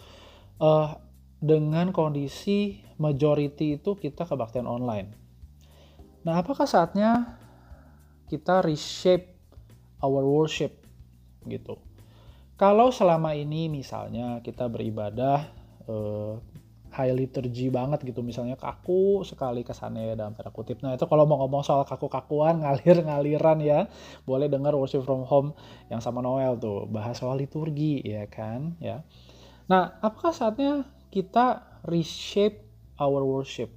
Uh, 0.57 0.97
dengan 1.37 1.93
kondisi 1.93 2.81
majority 2.97 3.77
itu 3.77 3.93
kita 3.93 4.25
kebaktian 4.25 4.65
online 4.65 5.27
Nah, 6.27 6.43
apakah 6.43 6.67
saatnya 6.67 7.39
kita 8.27 8.59
reshape 8.59 9.39
our 10.03 10.27
worship 10.27 10.75
gitu? 11.47 11.79
Kalau 12.59 12.91
selama 12.91 13.39
ini 13.39 13.71
misalnya 13.71 14.43
kita 14.43 14.67
beribadah 14.67 15.47
uh, 15.87 16.43
high 16.97 17.13
liturgy 17.13 17.69
banget 17.69 18.01
gitu, 18.09 18.25
misalnya 18.25 18.57
kaku 18.57 19.21
sekali 19.29 19.61
kesannya 19.61 20.17
dalam 20.17 20.33
tanda 20.33 20.49
kutip. 20.49 20.81
Nah 20.81 20.97
itu 20.97 21.05
kalau 21.05 21.29
mau 21.29 21.45
ngomong 21.45 21.61
soal 21.61 21.85
kaku-kakuan, 21.85 22.59
ngalir-ngaliran 22.65 23.61
ya, 23.61 23.93
boleh 24.25 24.49
dengar 24.49 24.73
worship 24.73 25.05
from 25.05 25.29
home 25.29 25.53
yang 25.93 26.01
sama 26.01 26.25
Noel 26.25 26.57
tuh, 26.57 26.89
bahas 26.89 27.21
soal 27.21 27.37
liturgi 27.37 28.01
ya 28.01 28.25
kan 28.33 28.81
ya. 28.81 29.05
Nah 29.69 30.01
apakah 30.01 30.33
saatnya 30.33 30.89
kita 31.13 31.61
reshape 31.85 32.65
our 32.97 33.21
worship? 33.21 33.69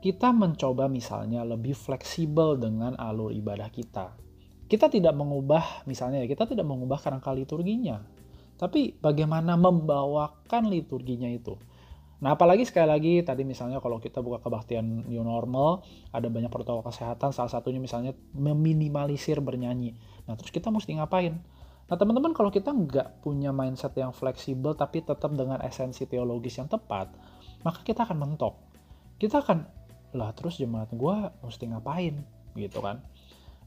kita 0.00 0.32
mencoba 0.32 0.88
misalnya 0.88 1.44
lebih 1.44 1.76
fleksibel 1.76 2.56
dengan 2.56 2.96
alur 2.96 3.36
ibadah 3.36 3.68
kita. 3.68 4.16
Kita 4.64 4.88
tidak 4.88 5.12
mengubah 5.12 5.84
misalnya 5.84 6.24
kita 6.24 6.48
tidak 6.48 6.64
mengubah 6.64 6.96
kerangka 6.96 7.36
liturginya. 7.36 8.00
Tapi 8.56 8.96
bagaimana 8.96 9.56
membawakan 9.60 10.72
liturginya 10.72 11.28
itu. 11.28 11.56
Nah 12.20 12.36
apalagi 12.36 12.68
sekali 12.68 12.88
lagi 12.88 13.14
tadi 13.24 13.48
misalnya 13.48 13.80
kalau 13.80 13.96
kita 13.96 14.20
buka 14.20 14.44
kebaktian 14.44 15.08
new 15.08 15.24
normal, 15.24 15.84
ada 16.12 16.28
banyak 16.28 16.52
protokol 16.52 16.84
kesehatan, 16.84 17.32
salah 17.32 17.48
satunya 17.48 17.80
misalnya 17.80 18.12
meminimalisir 18.36 19.40
bernyanyi. 19.40 19.96
Nah 20.28 20.36
terus 20.36 20.52
kita 20.52 20.68
mesti 20.68 21.00
ngapain? 21.00 21.40
Nah 21.88 21.96
teman-teman 21.96 22.36
kalau 22.36 22.52
kita 22.52 22.70
nggak 22.70 23.24
punya 23.24 23.50
mindset 23.50 23.96
yang 23.96 24.12
fleksibel 24.12 24.76
tapi 24.76 25.00
tetap 25.00 25.32
dengan 25.32 25.58
esensi 25.64 26.04
teologis 26.04 26.60
yang 26.60 26.68
tepat, 26.68 27.08
maka 27.64 27.80
kita 27.82 28.04
akan 28.04 28.20
mentok. 28.20 28.54
Kita 29.16 29.40
akan 29.40 29.80
lah 30.14 30.34
terus 30.34 30.58
jemaat 30.58 30.90
gue 30.90 31.16
mesti 31.46 31.64
ngapain 31.70 32.14
gitu 32.58 32.82
kan 32.82 32.98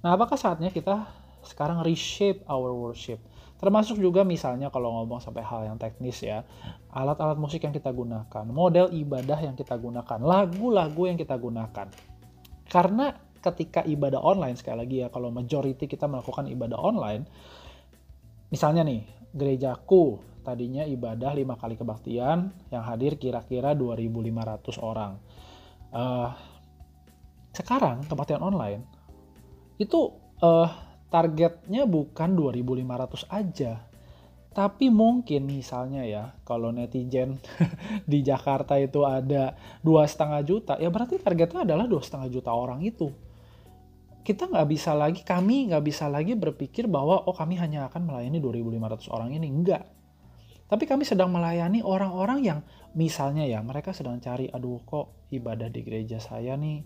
nah 0.03 0.19
apakah 0.19 0.35
saatnya 0.35 0.67
kita 0.67 1.07
sekarang 1.47 1.79
reshape 1.83 2.43
our 2.51 2.75
worship 2.75 3.19
termasuk 3.61 3.99
juga 4.01 4.27
misalnya 4.27 4.67
kalau 4.73 4.91
ngomong 5.01 5.23
sampai 5.23 5.43
hal 5.45 5.65
yang 5.67 5.77
teknis 5.79 6.19
ya 6.19 6.43
alat-alat 6.91 7.39
musik 7.39 7.63
yang 7.63 7.71
kita 7.71 7.89
gunakan 7.95 8.45
model 8.49 8.91
ibadah 8.91 9.39
yang 9.39 9.55
kita 9.55 9.77
gunakan 9.79 10.19
lagu-lagu 10.19 11.03
yang 11.07 11.17
kita 11.17 11.35
gunakan. 11.39 11.87
Karena 12.67 13.13
ketika 13.43 13.83
ibadah 13.83 14.23
online 14.23 14.55
sekali 14.55 14.77
lagi 14.79 14.95
ya 15.03 15.07
kalau 15.11 15.27
majority 15.31 15.85
kita 15.85 16.07
melakukan 16.07 16.47
ibadah 16.47 16.79
online 16.79 17.27
misalnya 18.47 18.87
nih 18.87 19.03
gerejaku 19.35 20.21
tadinya 20.43 20.83
ibadah 20.83 21.31
lima 21.35 21.55
kali 21.55 21.79
kebaktian 21.79 22.51
yang 22.69 22.83
hadir 22.83 23.15
kira-kira 23.15 23.73
2.500 23.73 24.79
orang. 24.83 25.17
Uh, 25.93 26.29
sekarang 27.53 28.01
kematian 28.09 28.41
online 28.41 28.81
itu 29.77 30.13
uh, 30.41 30.69
targetnya 31.13 31.85
bukan 31.85 32.33
2.500 32.33 33.29
aja. 33.29 33.85
Tapi 34.53 34.89
mungkin 34.89 35.49
misalnya 35.49 36.05
ya 36.05 36.33
kalau 36.45 36.73
netizen 36.73 37.37
di 38.09 38.25
Jakarta 38.25 38.77
itu 38.77 39.01
ada 39.05 39.57
dua 39.81 40.05
setengah 40.05 40.41
juta 40.45 40.73
ya 40.77 40.93
berarti 40.93 41.17
targetnya 41.17 41.65
adalah 41.65 41.85
dua 41.89 42.01
setengah 42.01 42.29
juta 42.33 42.49
orang 42.53 42.81
itu. 42.81 43.13
Kita 44.25 44.49
nggak 44.49 44.67
bisa 44.69 44.93
lagi 44.93 45.21
kami 45.21 45.73
nggak 45.73 45.83
bisa 45.85 46.05
lagi 46.09 46.37
berpikir 46.37 46.85
bahwa 46.85 47.25
oh 47.25 47.33
kami 47.33 47.57
hanya 47.61 47.89
akan 47.89 48.09
melayani 48.09 48.37
2.500 48.41 49.09
orang 49.13 49.29
ini. 49.37 49.49
Enggak 49.49 49.89
tapi 50.73 50.89
kami 50.89 51.05
sedang 51.05 51.29
melayani 51.29 51.85
orang-orang 51.85 52.41
yang 52.41 52.59
misalnya 52.97 53.45
ya 53.45 53.61
mereka 53.61 53.93
sedang 53.93 54.17
cari 54.17 54.49
aduh 54.49 54.81
kok 54.81 55.29
ibadah 55.29 55.69
di 55.69 55.85
gereja 55.85 56.17
saya 56.17 56.57
nih 56.57 56.81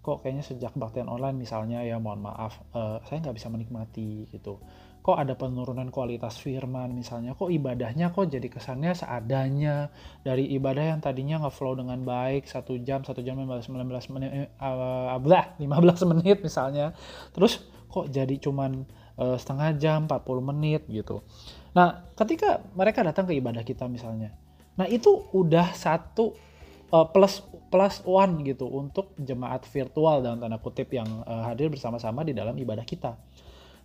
kok 0.00 0.24
kayaknya 0.24 0.44
sejak 0.44 0.72
baktian 0.80 1.12
online 1.12 1.36
misalnya 1.36 1.84
ya 1.84 2.00
mohon 2.00 2.24
maaf 2.24 2.56
uh, 2.72 3.04
saya 3.04 3.20
nggak 3.20 3.36
bisa 3.36 3.48
menikmati 3.52 4.28
gitu. 4.32 4.56
Kok 5.00 5.16
ada 5.16 5.32
penurunan 5.32 5.88
kualitas 5.88 6.36
firman 6.40 6.92
misalnya 6.92 7.36
kok 7.36 7.48
ibadahnya 7.48 8.12
kok 8.12 8.28
jadi 8.28 8.48
kesannya 8.48 8.96
seadanya 8.96 9.88
dari 10.24 10.48
ibadah 10.56 10.96
yang 10.96 11.00
tadinya 11.00 11.40
ngeflow 11.44 11.76
dengan 11.76 12.00
baik 12.04 12.48
satu 12.48 12.80
jam 12.80 13.04
satu 13.04 13.20
jam 13.24 13.40
15 13.40 13.72
19 13.76 14.12
menit 14.16 14.30
uh, 14.60 15.12
ablah 15.12 15.56
15 15.60 16.10
menit 16.16 16.40
misalnya. 16.40 16.96
Terus 17.36 17.60
kok 17.90 18.08
jadi 18.08 18.36
cuman 18.40 18.86
uh, 19.20 19.36
setengah 19.36 19.76
jam 19.76 19.98
40 20.08 20.48
menit 20.52 20.82
gitu. 20.88 21.20
Nah, 21.76 22.08
ketika 22.16 22.64
mereka 22.74 23.04
datang 23.04 23.28
ke 23.30 23.36
ibadah 23.36 23.62
kita 23.62 23.86
misalnya, 23.86 24.34
nah 24.74 24.90
itu 24.90 25.28
udah 25.36 25.70
satu 25.76 26.34
uh, 26.90 27.06
plus 27.10 27.42
plus 27.70 28.02
one 28.02 28.42
gitu 28.42 28.66
untuk 28.66 29.14
jemaat 29.18 29.62
virtual 29.66 30.22
dalam 30.22 30.42
tanda 30.42 30.58
kutip 30.58 30.90
yang 30.90 31.06
uh, 31.24 31.46
hadir 31.46 31.70
bersama-sama 31.70 32.26
di 32.26 32.34
dalam 32.34 32.58
ibadah 32.58 32.82
kita. 32.82 33.14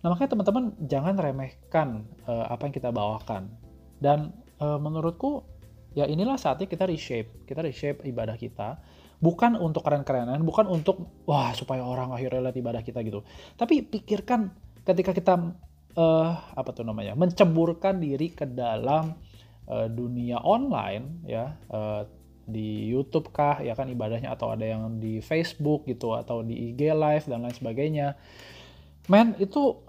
Nah 0.02 0.08
makanya 0.12 0.36
teman-teman 0.36 0.64
jangan 0.84 1.14
remehkan 1.14 1.88
uh, 2.26 2.50
apa 2.50 2.66
yang 2.68 2.74
kita 2.74 2.90
bawakan. 2.90 3.50
Dan 3.96 4.34
uh, 4.60 4.76
menurutku 4.76 5.46
ya 5.96 6.04
inilah 6.04 6.36
saatnya 6.36 6.68
kita 6.68 6.84
reshape, 6.84 7.46
kita 7.46 7.62
reshape 7.62 8.04
ibadah 8.04 8.36
kita. 8.36 8.82
Bukan 9.16 9.56
untuk 9.56 9.80
keren-kerenan, 9.80 10.44
bukan 10.44 10.68
untuk 10.68 11.24
wah 11.24 11.48
supaya 11.56 11.80
orang 11.80 12.12
akhirnya 12.12 12.52
lihat 12.52 12.56
ibadah 12.60 12.82
kita 12.84 13.00
gitu. 13.00 13.24
Tapi 13.56 13.80
pikirkan 13.80 14.52
ketika 14.84 15.16
kita 15.16 15.34
uh, 15.96 16.30
apa 16.52 16.70
tuh 16.76 16.84
namanya 16.84 17.16
menceburkan 17.16 17.96
diri 17.96 18.36
ke 18.36 18.44
dalam 18.44 19.16
uh, 19.66 19.88
dunia 19.88 20.38
online 20.44 21.24
ya 21.24 21.56
uh, 21.72 22.04
di 22.46 22.86
YouTube 22.86 23.34
kah 23.34 23.58
ya 23.58 23.74
kan 23.74 23.90
ibadahnya 23.90 24.30
atau 24.30 24.54
ada 24.54 24.62
yang 24.62 25.02
di 25.02 25.18
Facebook 25.18 25.82
gitu 25.90 26.14
atau 26.14 26.46
di 26.46 26.70
IG 26.72 26.94
live 26.94 27.26
dan 27.26 27.42
lain 27.42 27.52
sebagainya 27.52 28.14
men 29.10 29.34
itu 29.42 29.82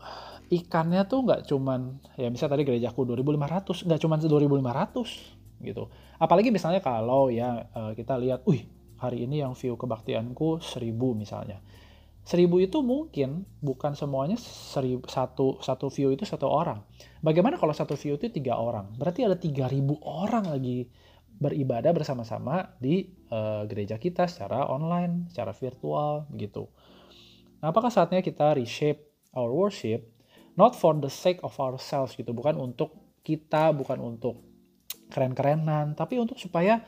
ikannya 0.49 1.05
tuh 1.05 1.21
nggak 1.21 1.45
cuman 1.45 2.01
ya 2.17 2.33
misalnya 2.33 2.57
tadi 2.57 2.63
gerejaku 2.65 3.05
2500 3.05 3.87
nggak 3.87 3.99
cuman 4.01 4.17
2500 4.17 5.65
gitu 5.69 5.83
apalagi 6.17 6.49
misalnya 6.49 6.81
kalau 6.81 7.29
ya 7.29 7.69
kita 7.93 8.17
lihat 8.17 8.41
wih 8.49 8.65
hari 8.97 9.29
ini 9.29 9.45
yang 9.45 9.53
view 9.53 9.77
kebaktianku 9.77 10.57
1000 10.57 10.93
misalnya 11.13 11.61
seribu 12.27 12.59
itu 12.59 12.83
mungkin 12.83 13.47
bukan 13.63 13.95
semuanya 13.95 14.35
seribu, 14.35 15.07
satu, 15.07 15.63
satu 15.63 15.87
view 15.87 16.11
itu 16.11 16.27
satu 16.27 16.51
orang. 16.51 16.83
Bagaimana 17.23 17.55
kalau 17.55 17.71
satu 17.71 17.95
view 17.95 18.19
itu 18.19 18.27
tiga 18.27 18.59
orang? 18.59 18.91
Berarti 18.99 19.23
ada 19.23 19.39
tiga 19.39 19.71
ribu 19.71 19.95
orang 20.03 20.51
lagi 20.51 20.91
beribadah 21.37 21.93
bersama-sama 21.93 22.73
di 22.81 23.05
uh, 23.29 23.63
gereja 23.69 24.01
kita 24.01 24.25
secara 24.25 24.65
online, 24.67 25.29
secara 25.29 25.53
virtual 25.53 26.25
begitu. 26.33 26.65
Nah, 27.61 27.69
apakah 27.73 27.89
saatnya 27.93 28.25
kita 28.25 28.57
reshape 28.57 29.05
our 29.37 29.53
worship 29.53 30.05
not 30.57 30.73
for 30.73 30.97
the 30.97 31.09
sake 31.09 31.37
of 31.45 31.53
ourselves 31.61 32.17
gitu, 32.17 32.33
bukan 32.33 32.57
untuk 32.57 32.97
kita, 33.21 33.69
bukan 33.71 34.01
untuk 34.01 34.41
keren-kerenan, 35.13 35.93
tapi 35.93 36.17
untuk 36.17 36.41
supaya 36.41 36.81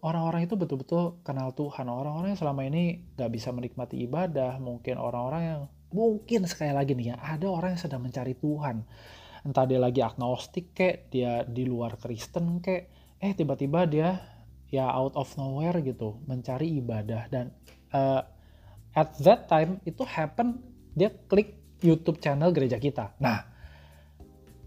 orang-orang 0.00 0.46
itu 0.46 0.54
betul-betul 0.54 1.20
kenal 1.26 1.50
Tuhan. 1.52 1.90
Orang-orang 1.90 2.32
yang 2.32 2.40
selama 2.40 2.62
ini 2.62 3.10
gak 3.18 3.34
bisa 3.34 3.50
menikmati 3.50 3.98
ibadah, 4.06 4.62
mungkin 4.62 5.02
orang-orang 5.02 5.42
yang 5.42 5.60
mungkin 5.90 6.46
sekali 6.46 6.70
lagi 6.70 6.94
nih 6.94 7.12
ya, 7.12 7.16
ada 7.18 7.46
orang 7.50 7.74
yang 7.74 7.82
sedang 7.82 8.02
mencari 8.06 8.38
Tuhan. 8.38 8.86
Entah 9.42 9.66
dia 9.66 9.78
lagi 9.82 10.02
agnostik 10.02 10.74
kek, 10.74 11.10
dia 11.10 11.42
di 11.42 11.66
luar 11.66 11.98
Kristen 11.98 12.62
kek, 12.62 13.05
eh 13.20 13.32
tiba-tiba 13.32 13.88
dia 13.88 14.20
ya 14.68 14.90
out 14.90 15.14
of 15.16 15.30
nowhere 15.38 15.78
gitu 15.80 16.20
mencari 16.26 16.82
ibadah 16.82 17.30
dan 17.30 17.54
uh, 17.94 18.22
at 18.96 19.14
that 19.22 19.46
time 19.46 19.78
itu 19.86 20.02
happen 20.04 20.60
dia 20.96 21.12
klik 21.28 21.56
YouTube 21.84 22.24
channel 22.24 22.56
gereja 22.56 22.80
kita. 22.80 23.12
Nah, 23.20 23.44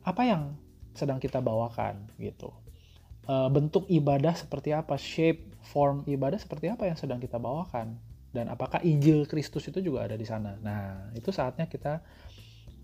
apa 0.06 0.22
yang 0.22 0.54
sedang 0.94 1.18
kita 1.18 1.42
bawakan 1.42 2.06
gitu. 2.22 2.54
Uh, 3.30 3.50
bentuk 3.50 3.86
ibadah 3.90 4.34
seperti 4.34 4.74
apa, 4.74 4.98
shape, 4.98 5.54
form 5.62 6.06
ibadah 6.10 6.38
seperti 6.38 6.70
apa 6.70 6.90
yang 6.90 6.98
sedang 6.98 7.22
kita 7.22 7.38
bawakan 7.38 7.98
dan 8.30 8.50
apakah 8.50 8.82
Injil 8.86 9.26
Kristus 9.26 9.70
itu 9.70 9.82
juga 9.82 10.06
ada 10.06 10.18
di 10.18 10.26
sana. 10.26 10.58
Nah, 10.62 11.14
itu 11.14 11.30
saatnya 11.34 11.66
kita 11.66 12.02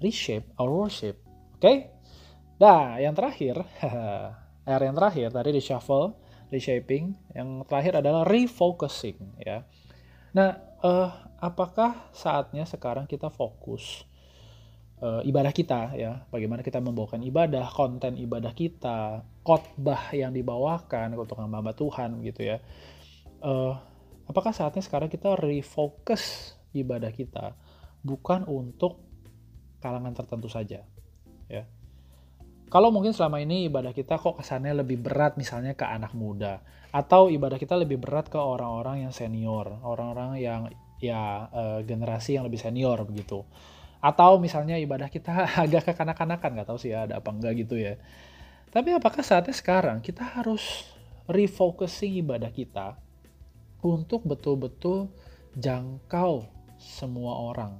reshape 0.01 0.45
our 0.57 0.69
worship. 0.69 1.21
Oke? 1.57 1.61
Okay? 1.61 1.77
Nah, 2.61 2.97
yang 3.01 3.13
terakhir, 3.13 3.61
R 4.65 4.81
yang 4.81 4.97
terakhir 4.97 5.29
tadi 5.29 5.49
di 5.53 5.61
shuffle, 5.61 6.17
reshaping, 6.49 7.13
yang 7.37 7.61
terakhir 7.69 8.01
adalah 8.01 8.25
refocusing 8.25 9.37
ya. 9.37 9.61
Nah, 10.33 10.57
uh, 10.81 11.09
apakah 11.39 12.09
saatnya 12.11 12.65
sekarang 12.65 13.05
kita 13.05 13.29
fokus 13.29 14.03
uh, 14.99 15.21
ibadah 15.21 15.53
kita 15.53 15.93
ya, 15.95 16.25
bagaimana 16.33 16.65
kita 16.65 16.81
membawakan 16.81 17.21
ibadah, 17.23 17.69
konten 17.71 18.17
ibadah 18.17 18.51
kita, 18.51 19.23
khotbah 19.45 20.11
yang 20.11 20.33
dibawakan 20.33 21.13
untuk 21.15 21.37
hamba 21.39 21.71
Tuhan 21.77 22.25
gitu 22.25 22.41
ya. 22.43 22.57
Uh, 23.39 23.77
apakah 24.25 24.51
saatnya 24.51 24.81
sekarang 24.81 25.07
kita 25.07 25.37
refocus 25.37 26.57
ibadah 26.73 27.13
kita 27.13 27.53
bukan 28.01 28.45
untuk 28.49 29.01
kalangan 29.81 30.17
tertentu 30.17 30.49
saja 30.49 30.81
ya 31.45 31.63
kalau 32.69 32.89
mungkin 32.89 33.13
selama 33.13 33.41
ini 33.41 33.69
ibadah 33.69 33.93
kita 33.95 34.17
kok 34.17 34.41
kesannya 34.41 34.75
lebih 34.85 35.01
berat 35.01 35.37
misalnya 35.37 35.77
ke 35.77 35.85
anak 35.85 36.11
muda 36.17 36.61
atau 36.89 37.27
ibadah 37.27 37.59
kita 37.59 37.75
lebih 37.75 37.99
berat 38.01 38.31
ke 38.31 38.39
orang-orang 38.39 39.07
yang 39.07 39.13
senior 39.13 39.79
orang-orang 39.83 40.39
yang 40.39 40.61
ya 40.97 41.51
uh, 41.51 41.79
generasi 41.83 42.39
yang 42.39 42.47
lebih 42.47 42.59
senior 42.59 42.97
begitu 43.03 43.43
atau 43.99 44.37
misalnya 44.37 44.77
ibadah 44.79 45.09
kita 45.09 45.47
agak 45.63 45.91
kekanak-kanakan 45.91 46.49
nggak 46.61 46.67
tahu 46.67 46.79
sih 46.79 46.93
ya 46.95 47.05
ada 47.05 47.19
apa 47.19 47.29
enggak 47.31 47.53
gitu 47.65 47.75
ya 47.77 47.99
tapi 48.75 48.91
apakah 48.91 49.23
saatnya 49.23 49.55
sekarang 49.55 50.03
kita 50.03 50.23
harus 50.23 50.83
refocusing 51.25 52.21
ibadah 52.21 52.51
kita 52.53 52.99
untuk 53.85 54.25
betul-betul 54.25 55.13
jangkau 55.53 56.45
semua 56.81 57.39
orang. 57.39 57.77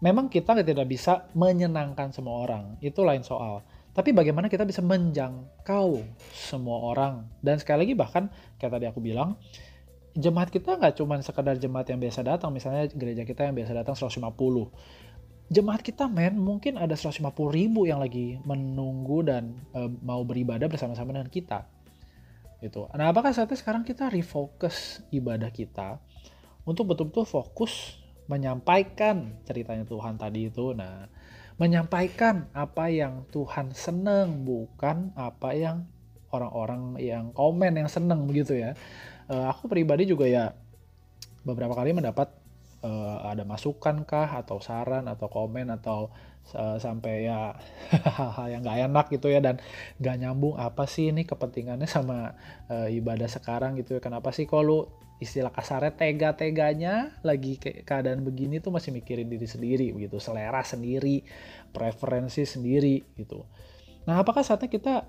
Memang 0.00 0.28
kita 0.28 0.60
tidak 0.60 0.84
bisa 0.84 1.28
menyenangkan 1.32 2.12
semua 2.12 2.44
orang, 2.44 2.76
itu 2.84 3.00
lain 3.00 3.24
soal. 3.24 3.64
Tapi 3.94 4.10
bagaimana 4.10 4.50
kita 4.50 4.66
bisa 4.66 4.82
menjangkau 4.82 6.02
semua 6.34 6.82
orang. 6.82 7.30
Dan 7.38 7.62
sekali 7.62 7.86
lagi 7.86 7.94
bahkan 7.94 8.26
kayak 8.58 8.72
tadi 8.74 8.86
aku 8.90 8.98
bilang, 8.98 9.38
jemaat 10.18 10.50
kita 10.50 10.74
nggak 10.74 10.98
cuma 10.98 11.22
sekedar 11.22 11.54
jemaat 11.62 11.86
yang 11.94 12.02
biasa 12.02 12.26
datang, 12.26 12.50
misalnya 12.50 12.90
gereja 12.90 13.22
kita 13.22 13.46
yang 13.46 13.54
biasa 13.54 13.70
datang 13.70 13.94
150. 13.94 14.34
Jemaat 15.46 15.86
kita 15.86 16.10
men, 16.10 16.34
mungkin 16.34 16.74
ada 16.74 16.98
150 16.98 17.22
ribu 17.54 17.86
yang 17.86 18.02
lagi 18.02 18.42
menunggu 18.42 19.22
dan 19.22 19.62
e, 19.76 19.92
mau 20.02 20.24
beribadah 20.24 20.66
bersama-sama 20.66 21.14
dengan 21.14 21.28
kita 21.28 21.68
gitu. 22.64 22.88
Nah, 22.96 23.12
apakah 23.12 23.36
saatnya 23.36 23.60
sekarang 23.60 23.84
kita 23.84 24.08
refocus 24.08 25.04
ibadah 25.12 25.52
kita 25.52 26.00
untuk 26.64 26.88
betul-betul 26.88 27.28
fokus 27.28 28.00
menyampaikan 28.24 29.36
ceritanya 29.44 29.84
Tuhan 29.84 30.16
tadi 30.16 30.48
itu. 30.48 30.72
Nah, 30.72 31.12
menyampaikan 31.56 32.50
apa 32.50 32.90
yang 32.90 33.26
Tuhan 33.30 33.70
seneng, 33.74 34.42
bukan 34.42 35.14
apa 35.14 35.54
yang 35.54 35.86
orang-orang 36.34 36.98
yang 36.98 37.30
komen 37.30 37.78
yang 37.78 37.86
seneng 37.86 38.26
begitu 38.26 38.58
ya. 38.58 38.74
Uh, 39.30 39.48
aku 39.48 39.70
pribadi 39.70 40.04
juga 40.04 40.26
ya 40.26 40.52
beberapa 41.46 41.72
kali 41.76 41.94
mendapat 41.94 42.32
uh, 42.84 43.24
ada 43.24 43.46
masukan 43.48 44.04
kah 44.04 44.28
atau 44.28 44.60
saran 44.60 45.08
atau 45.08 45.32
komen 45.32 45.72
atau 45.72 46.12
uh, 46.52 46.76
sampai 46.76 47.28
ya 47.30 47.56
hal-hal 48.18 48.46
yang 48.52 48.60
nggak 48.66 48.78
enak 48.90 49.06
gitu 49.14 49.32
ya 49.32 49.40
dan 49.40 49.62
nggak 50.02 50.16
nyambung 50.20 50.60
apa 50.60 50.84
sih 50.84 51.08
ini 51.08 51.24
kepentingannya 51.24 51.88
sama 51.88 52.36
uh, 52.68 52.88
ibadah 52.92 53.30
sekarang 53.30 53.80
gitu 53.80 53.96
ya 53.96 54.00
kenapa 54.04 54.34
sih 54.34 54.44
kalau 54.44 54.92
istilah 55.24 55.50
kasarnya 55.50 55.96
tega-teganya 55.96 57.18
lagi 57.24 57.56
ke 57.56 57.82
keadaan 57.82 58.20
begini 58.20 58.60
tuh 58.60 58.70
masih 58.70 58.92
mikirin 58.92 59.26
diri 59.26 59.48
sendiri 59.48 59.90
begitu 59.90 60.20
selera 60.20 60.60
sendiri 60.60 61.24
preferensi 61.72 62.44
sendiri 62.44 63.00
gitu. 63.16 63.42
Nah 64.04 64.20
apakah 64.20 64.44
saatnya 64.44 64.68
kita 64.68 65.08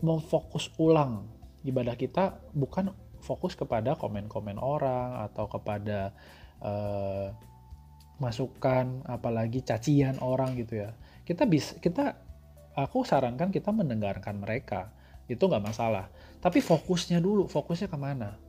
memfokus 0.00 0.72
ulang? 0.80 1.28
Ibadah 1.62 1.94
kita 2.00 2.40
bukan 2.56 2.90
fokus 3.20 3.52
kepada 3.52 3.98
komen-komen 4.00 4.56
orang 4.56 5.20
atau 5.28 5.44
kepada 5.50 6.16
uh, 6.64 7.28
masukan 8.16 9.04
apalagi 9.04 9.60
cacian 9.60 10.16
orang 10.24 10.56
gitu 10.56 10.80
ya. 10.80 10.96
Kita 11.28 11.44
bisa 11.44 11.76
kita 11.76 12.16
aku 12.72 13.04
sarankan 13.04 13.52
kita 13.52 13.68
mendengarkan 13.68 14.40
mereka. 14.40 14.88
Itu 15.28 15.52
nggak 15.52 15.64
masalah. 15.64 16.08
Tapi 16.40 16.64
fokusnya 16.64 17.20
dulu 17.20 17.50
fokusnya 17.50 17.92
ke 17.92 17.98
mana 17.98 18.45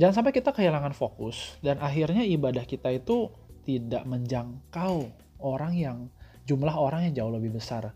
jangan 0.00 0.24
sampai 0.24 0.32
kita 0.32 0.56
kehilangan 0.56 0.96
fokus 0.96 1.60
dan 1.60 1.76
akhirnya 1.76 2.24
ibadah 2.24 2.64
kita 2.64 2.88
itu 2.88 3.28
tidak 3.68 4.08
menjangkau 4.08 5.12
orang 5.44 5.76
yang 5.76 5.98
jumlah 6.48 6.72
orang 6.72 7.06
yang 7.06 7.14
jauh 7.20 7.32
lebih 7.36 7.60
besar. 7.60 7.92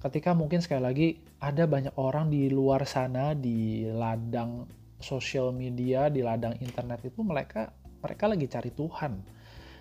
Ketika 0.00 0.32
mungkin 0.32 0.62
sekali 0.62 0.80
lagi 0.80 1.08
ada 1.42 1.66
banyak 1.66 1.92
orang 1.98 2.30
di 2.30 2.48
luar 2.48 2.86
sana 2.86 3.34
di 3.34 3.84
ladang 3.84 4.64
sosial 5.02 5.50
media 5.50 6.06
di 6.06 6.22
ladang 6.22 6.54
internet 6.62 7.02
itu 7.04 7.20
mereka 7.26 7.74
mereka 8.00 8.24
lagi 8.30 8.46
cari 8.46 8.70
Tuhan. 8.70 9.12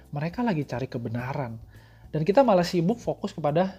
Mereka 0.09 0.41
lagi 0.41 0.65
cari 0.65 0.89
kebenaran. 0.89 1.53
Dan 2.09 2.25
kita 2.25 2.41
malah 2.41 2.65
sibuk 2.65 2.97
fokus 2.97 3.29
kepada 3.29 3.77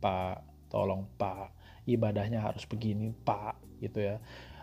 Pak, 0.00 0.40
tolong 0.72 1.04
Pak, 1.20 1.57
ibadahnya 1.88 2.44
harus 2.44 2.68
begini 2.68 3.16
Pak, 3.24 3.80
gitu 3.80 4.04
ya. 4.04 4.16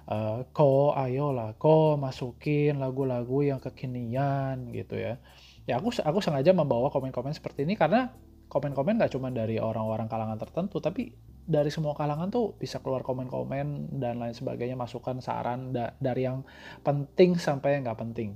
Uh, 0.06 0.46
ko 0.54 0.94
ayolah 0.94 1.58
ko 1.58 1.98
masukin 1.98 2.78
lagu-lagu 2.78 3.42
yang 3.42 3.58
kekinian 3.58 4.70
gitu 4.70 5.02
ya. 5.02 5.18
Ya 5.66 5.82
aku 5.82 5.90
aku 5.90 6.22
sengaja 6.22 6.54
membawa 6.54 6.94
komen-komen 6.94 7.34
seperti 7.34 7.66
ini 7.66 7.74
karena 7.74 8.14
komen-komen 8.46 9.02
gak 9.02 9.18
cuma 9.18 9.34
dari 9.34 9.58
orang-orang 9.58 10.06
kalangan 10.06 10.38
tertentu 10.38 10.78
tapi 10.78 11.10
dari 11.46 11.70
semua 11.70 11.94
kalangan 11.94 12.34
tuh 12.34 12.58
bisa 12.58 12.82
keluar 12.82 13.06
komen-komen 13.06 13.98
dan 14.02 14.18
lain 14.18 14.34
sebagainya 14.34 14.74
masukan 14.74 15.22
saran 15.22 15.70
da 15.70 15.94
dari 16.02 16.26
yang 16.26 16.42
penting 16.82 17.38
sampai 17.38 17.78
yang 17.78 17.86
nggak 17.86 18.02
penting. 18.02 18.34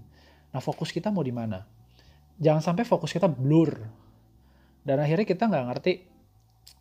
Nah 0.54 0.62
fokus 0.62 0.94
kita 0.94 1.10
mau 1.10 1.26
di 1.26 1.34
mana? 1.34 1.66
Jangan 2.38 2.62
sampai 2.62 2.86
fokus 2.86 3.10
kita 3.10 3.26
blur. 3.26 3.74
Dan 4.86 5.02
akhirnya 5.02 5.26
kita 5.26 5.50
nggak 5.50 5.66
ngerti 5.74 5.94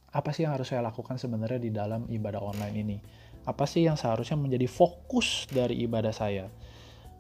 apa 0.09 0.33
sih 0.33 0.49
yang 0.49 0.57
harus 0.57 0.73
saya 0.73 0.81
lakukan 0.81 1.21
sebenarnya 1.21 1.61
di 1.61 1.71
dalam 1.73 2.09
ibadah 2.09 2.41
online 2.41 2.77
ini? 2.81 2.97
Apa 3.45 3.65
sih 3.69 3.85
yang 3.85 3.97
seharusnya 3.97 4.37
menjadi 4.41 4.65
fokus 4.69 5.45
dari 5.49 5.81
ibadah 5.85 6.13
saya? 6.13 6.49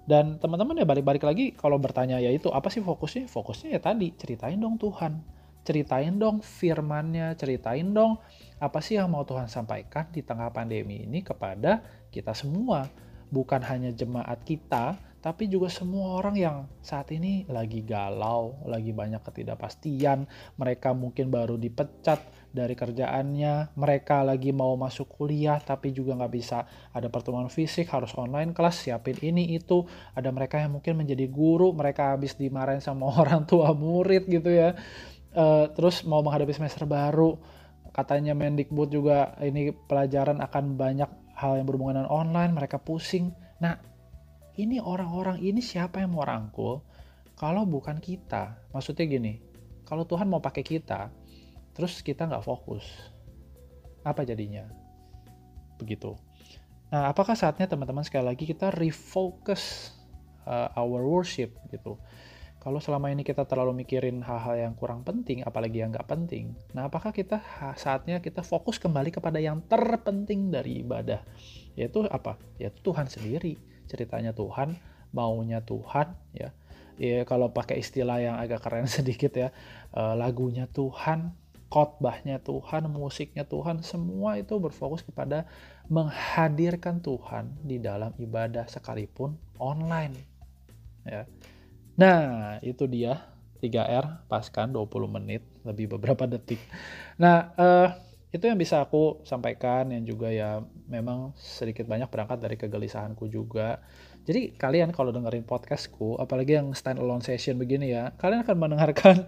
Dan 0.08 0.40
teman-teman 0.40 0.80
ya 0.80 0.88
balik-balik 0.88 1.20
lagi 1.20 1.52
kalau 1.52 1.76
bertanya 1.76 2.16
ya 2.16 2.32
itu 2.32 2.48
apa 2.48 2.72
sih 2.72 2.80
fokusnya? 2.80 3.28
Fokusnya 3.28 3.76
ya 3.76 3.80
tadi 3.80 4.16
ceritain 4.16 4.56
dong 4.56 4.80
Tuhan. 4.80 5.20
Ceritain 5.68 6.16
dong 6.16 6.40
firmannya 6.40 7.36
ceritain 7.36 7.92
dong 7.92 8.16
apa 8.56 8.80
sih 8.80 8.96
yang 8.96 9.12
mau 9.12 9.28
Tuhan 9.28 9.52
sampaikan 9.52 10.08
di 10.08 10.24
tengah 10.24 10.48
pandemi 10.48 11.04
ini 11.04 11.20
kepada 11.20 11.84
kita 12.08 12.32
semua. 12.32 12.88
Bukan 13.28 13.60
hanya 13.60 13.92
jemaat 13.92 14.40
kita 14.48 14.96
tapi 15.18 15.50
juga 15.50 15.66
semua 15.66 16.14
orang 16.22 16.36
yang 16.38 16.56
saat 16.78 17.10
ini 17.10 17.42
lagi 17.50 17.82
galau, 17.82 18.54
lagi 18.64 18.94
banyak 18.94 19.18
ketidakpastian, 19.18 20.30
mereka 20.54 20.94
mungkin 20.94 21.26
baru 21.28 21.58
dipecat 21.58 22.22
dari 22.48 22.72
kerjaannya, 22.72 23.76
mereka 23.76 24.24
lagi 24.24 24.50
mau 24.50 24.72
masuk 24.74 25.20
kuliah 25.20 25.60
tapi 25.60 25.92
juga 25.92 26.16
nggak 26.16 26.32
bisa. 26.32 26.64
Ada 26.92 27.12
pertemuan 27.12 27.52
fisik, 27.52 27.92
harus 27.92 28.12
online 28.16 28.56
kelas, 28.56 28.88
siapin 28.88 29.16
ini 29.20 29.56
itu, 29.56 29.84
ada 30.16 30.32
mereka 30.32 30.58
yang 30.58 30.80
mungkin 30.80 30.96
menjadi 30.96 31.28
guru, 31.28 31.70
mereka 31.76 32.16
habis 32.16 32.34
dimarahin 32.34 32.80
sama 32.80 33.08
orang 33.22 33.44
tua 33.44 33.76
murid 33.76 34.26
gitu 34.26 34.48
ya, 34.48 34.72
uh, 35.36 35.68
terus 35.72 36.02
mau 36.08 36.24
menghadapi 36.24 36.52
semester 36.56 36.88
baru, 36.88 37.36
katanya 37.92 38.32
Mendikbud 38.32 38.88
juga 38.88 39.36
ini 39.44 39.72
pelajaran 39.72 40.40
akan 40.40 40.64
banyak 40.76 41.10
hal 41.38 41.60
yang 41.60 41.66
berhubungan 41.68 42.02
dengan 42.02 42.10
online, 42.10 42.52
mereka 42.56 42.80
pusing. 42.82 43.30
Nah, 43.62 43.78
ini 44.58 44.82
orang-orang 44.82 45.38
ini 45.38 45.62
siapa 45.62 46.02
yang 46.02 46.16
mau 46.16 46.26
rangkul? 46.26 46.82
Kalau 47.38 47.62
bukan 47.62 48.02
kita. 48.02 48.58
Maksudnya 48.74 49.06
gini 49.06 49.48
kalau 49.88 50.04
Tuhan 50.04 50.28
mau 50.28 50.44
pakai 50.44 50.60
kita 50.60 51.08
terus 51.78 52.02
kita 52.02 52.26
nggak 52.26 52.42
fokus. 52.42 52.82
Apa 54.02 54.26
jadinya? 54.26 54.66
Begitu. 55.78 56.18
Nah 56.90 57.06
apakah 57.14 57.38
saatnya 57.38 57.70
teman-teman 57.70 58.02
sekali 58.02 58.26
lagi 58.26 58.42
kita 58.42 58.74
refocus 58.74 59.94
uh, 60.42 60.74
our 60.74 61.06
worship 61.06 61.54
gitu? 61.70 61.94
Kalau 62.58 62.82
selama 62.82 63.14
ini 63.14 63.22
kita 63.22 63.46
terlalu 63.46 63.86
mikirin 63.86 64.18
hal-hal 64.18 64.58
yang 64.58 64.74
kurang 64.74 65.06
penting, 65.06 65.46
apalagi 65.46 65.78
yang 65.78 65.94
nggak 65.94 66.10
penting, 66.10 66.58
nah 66.74 66.90
apakah 66.90 67.14
kita 67.14 67.38
saatnya 67.78 68.18
kita 68.18 68.42
fokus 68.42 68.82
kembali 68.82 69.14
kepada 69.14 69.38
yang 69.38 69.62
terpenting 69.70 70.50
dari 70.50 70.82
ibadah, 70.82 71.22
yaitu 71.78 72.02
apa? 72.10 72.34
Yaitu 72.58 72.82
Tuhan 72.82 73.06
sendiri. 73.06 73.54
Ceritanya 73.86 74.34
Tuhan, 74.34 74.74
maunya 75.14 75.62
Tuhan 75.62 76.18
ya. 76.34 76.50
Ya 76.98 77.22
kalau 77.22 77.54
pakai 77.54 77.78
istilah 77.78 78.18
yang 78.18 78.36
agak 78.42 78.58
keren 78.66 78.90
sedikit 78.98 79.30
ya, 79.38 79.54
uh, 79.94 80.18
lagunya 80.18 80.66
Tuhan, 80.66 81.30
khotbahnya 81.68 82.40
Tuhan, 82.40 82.88
musiknya 82.88 83.44
Tuhan, 83.44 83.84
semua 83.84 84.40
itu 84.40 84.56
berfokus 84.56 85.04
kepada 85.04 85.44
menghadirkan 85.88 87.00
Tuhan 87.04 87.60
di 87.64 87.76
dalam 87.80 88.16
ibadah 88.16 88.64
sekalipun 88.68 89.36
online. 89.60 90.16
Ya. 91.04 91.28
Nah, 91.96 92.56
itu 92.64 92.88
dia 92.88 93.20
3R 93.60 94.28
pas 94.30 94.44
kan 94.48 94.70
20 94.72 94.88
menit 95.08 95.42
lebih 95.66 95.98
beberapa 95.98 96.24
detik. 96.24 96.60
Nah, 97.20 97.52
uh, 97.58 97.88
itu 98.28 98.44
yang 98.44 98.60
bisa 98.60 98.84
aku 98.84 99.24
sampaikan 99.24 99.88
yang 99.88 100.04
juga 100.04 100.28
ya 100.28 100.60
memang 100.84 101.32
sedikit 101.36 101.88
banyak 101.88 102.08
berangkat 102.12 102.38
dari 102.40 102.56
kegelisahanku 102.60 103.28
juga. 103.28 103.80
Jadi 104.28 104.52
kalian 104.60 104.92
kalau 104.92 105.08
dengerin 105.08 105.48
podcastku, 105.48 106.20
apalagi 106.20 106.60
yang 106.60 106.76
stand 106.76 107.00
alone 107.00 107.24
session 107.24 107.56
begini 107.56 107.96
ya, 107.96 108.12
kalian 108.20 108.44
akan 108.44 108.56
mendengarkan 108.60 109.24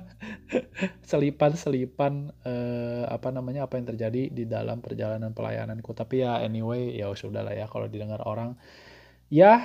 selipan-selipan 1.09 2.29
eh, 2.45 3.09
apa 3.09 3.33
namanya 3.33 3.65
apa 3.65 3.81
yang 3.81 3.89
terjadi 3.89 4.29
di 4.29 4.45
dalam 4.45 4.85
perjalanan 4.85 5.33
pelayananku. 5.33 5.97
Tapi 5.97 6.21
ya 6.21 6.45
anyway 6.45 7.01
ya 7.01 7.09
sudah 7.17 7.41
lah 7.41 7.57
ya 7.57 7.65
kalau 7.65 7.89
didengar 7.89 8.21
orang 8.29 8.61
ya 9.33 9.65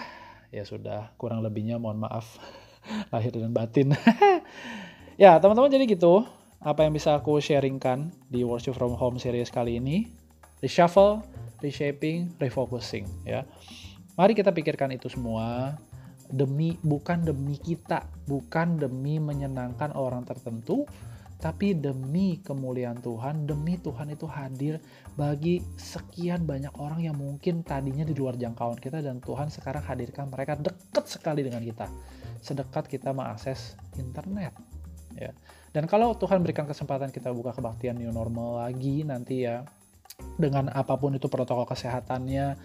ya 0.56 0.63
sudah 0.63 1.12
kurang 1.19 1.43
lebihnya 1.43 1.84
mohon 1.84 2.00
maaf 2.00 2.39
lahir 3.12 3.36
dan 3.36 3.52
batin. 3.52 3.91
ya 5.21 5.36
teman-teman 5.43 5.67
jadi 5.67 5.84
gitu 5.84 6.24
apa 6.63 6.88
yang 6.88 6.95
bisa 6.95 7.12
aku 7.12 7.43
sharingkan 7.43 8.08
di 8.32 8.48
Worship 8.48 8.80
From 8.80 8.95
Home 8.95 9.19
series 9.19 9.52
kali 9.52 9.84
ini. 9.84 10.08
Reshuffle, 10.63 11.28
reshaping, 11.60 12.32
refocusing 12.39 13.04
ya. 13.28 13.43
Mari 14.15 14.32
kita 14.32 14.56
pikirkan 14.56 14.95
itu 14.95 15.12
semua 15.12 15.75
demi 16.32 16.80
bukan 16.82 17.21
demi 17.21 17.60
kita, 17.60 18.08
bukan 18.25 18.82
demi 18.82 19.21
menyenangkan 19.21 19.93
orang 19.93 20.25
tertentu, 20.25 20.88
tapi 21.36 21.75
demi 21.75 22.39
kemuliaan 22.41 23.04
Tuhan, 23.04 23.45
demi 23.45 23.78
Tuhan 23.78 24.10
itu 24.10 24.25
hadir 24.25 24.82
bagi 25.13 25.62
sekian 25.75 26.47
banyak 26.47 26.73
orang 26.80 27.04
yang 27.06 27.19
mungkin 27.19 27.62
tadinya 27.62 28.08
di 28.08 28.15
luar 28.15 28.39
jangkauan 28.39 28.80
kita 28.80 29.04
dan 29.04 29.19
Tuhan 29.21 29.51
sekarang 29.51 29.84
hadirkan 29.84 30.32
mereka 30.32 30.56
dekat 30.56 31.06
sekali 31.06 31.43
dengan 31.43 31.62
kita. 31.62 31.91
Sedekat 32.39 32.88
kita 32.88 33.12
mengakses 33.12 33.75
internet. 33.99 34.56
Ya. 35.13 35.36
Dan 35.75 35.91
kalau 35.91 36.15
Tuhan 36.15 36.39
berikan 36.39 36.63
kesempatan 36.65 37.12
kita 37.12 37.36
buka 37.36 37.51
kebaktian 37.51 37.99
new 37.99 38.12
normal 38.12 38.63
lagi 38.63 39.04
nanti 39.04 39.43
ya 39.43 39.67
dengan 40.39 40.71
apa 40.71 40.95
pun 40.95 41.15
itu 41.15 41.28
protokol 41.28 41.67
kesehatannya, 41.67 42.56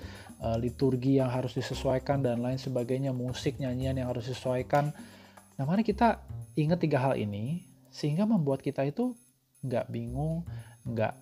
eh, 0.41 0.59
liturgi 0.59 1.21
yang 1.21 1.31
harus 1.31 1.55
disesuaikan 1.55 2.25
dan 2.25 2.41
lain 2.41 2.59
sebagainya, 2.59 3.13
musik, 3.15 3.61
nyanyian 3.61 4.01
yang 4.01 4.09
harus 4.11 4.27
disesuaikan. 4.27 4.91
Nah, 5.61 5.65
mari 5.69 5.85
kita 5.85 6.25
ingat 6.57 6.81
tiga 6.81 6.99
hal 7.01 7.15
ini 7.21 7.65
sehingga 7.93 8.25
membuat 8.25 8.65
kita 8.65 8.83
itu 8.89 9.13
nggak 9.61 9.93
bingung, 9.93 10.49
nggak 10.89 11.15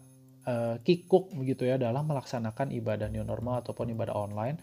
uh, 0.47 0.77
kikuk 0.81 1.35
begitu 1.35 1.67
ya 1.69 1.77
dalam 1.77 2.07
melaksanakan 2.07 2.73
ibadah 2.73 3.11
new 3.11 3.25
normal 3.27 3.61
ataupun 3.61 3.93
ibadah 3.93 4.15
online 4.15 4.57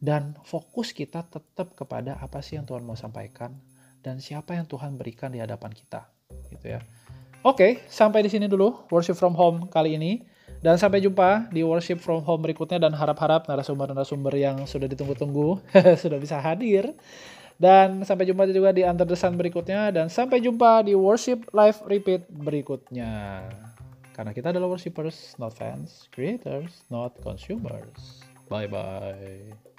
dan 0.00 0.36
fokus 0.48 0.96
kita 0.96 1.28
tetap 1.28 1.76
kepada 1.76 2.16
apa 2.18 2.40
sih 2.40 2.56
yang 2.56 2.64
Tuhan 2.64 2.82
mau 2.82 2.96
sampaikan 2.96 3.52
dan 4.00 4.16
siapa 4.18 4.56
yang 4.56 4.64
Tuhan 4.64 4.96
berikan 4.96 5.28
di 5.28 5.38
hadapan 5.40 5.72
kita 5.76 6.08
gitu 6.48 6.76
ya. 6.76 6.80
Oke, 7.40 7.84
sampai 7.88 8.24
di 8.24 8.30
sini 8.32 8.48
dulu 8.48 8.88
worship 8.92 9.16
from 9.16 9.32
home 9.32 9.68
kali 9.72 9.96
ini. 9.96 10.24
Dan 10.60 10.76
sampai 10.76 11.00
jumpa 11.00 11.48
di 11.48 11.64
worship 11.64 12.04
from 12.04 12.20
home 12.20 12.44
berikutnya 12.44 12.76
dan 12.84 12.92
harap-harap 12.92 13.48
narasumber-narasumber 13.48 14.36
yang 14.36 14.68
sudah 14.68 14.84
ditunggu-tunggu 14.92 15.56
sudah 16.02 16.20
bisa 16.20 16.36
hadir. 16.36 16.92
Dan 17.60 18.04
sampai 18.08 18.24
jumpa 18.24 18.48
juga 18.48 18.72
di 18.72 18.84
Under 18.84 19.04
the 19.04 19.16
Sun 19.16 19.36
berikutnya 19.36 19.92
dan 19.92 20.08
sampai 20.08 20.40
jumpa 20.40 20.84
di 20.84 20.96
worship 20.96 21.48
live 21.52 21.80
repeat 21.84 22.24
berikutnya. 22.28 23.44
Karena 24.16 24.32
kita 24.36 24.52
adalah 24.52 24.68
worshipers, 24.68 25.36
not 25.40 25.56
fans, 25.56 26.08
creators, 26.12 26.84
not 26.92 27.16
consumers. 27.20 28.24
Bye 28.48 28.68
bye. 28.68 29.69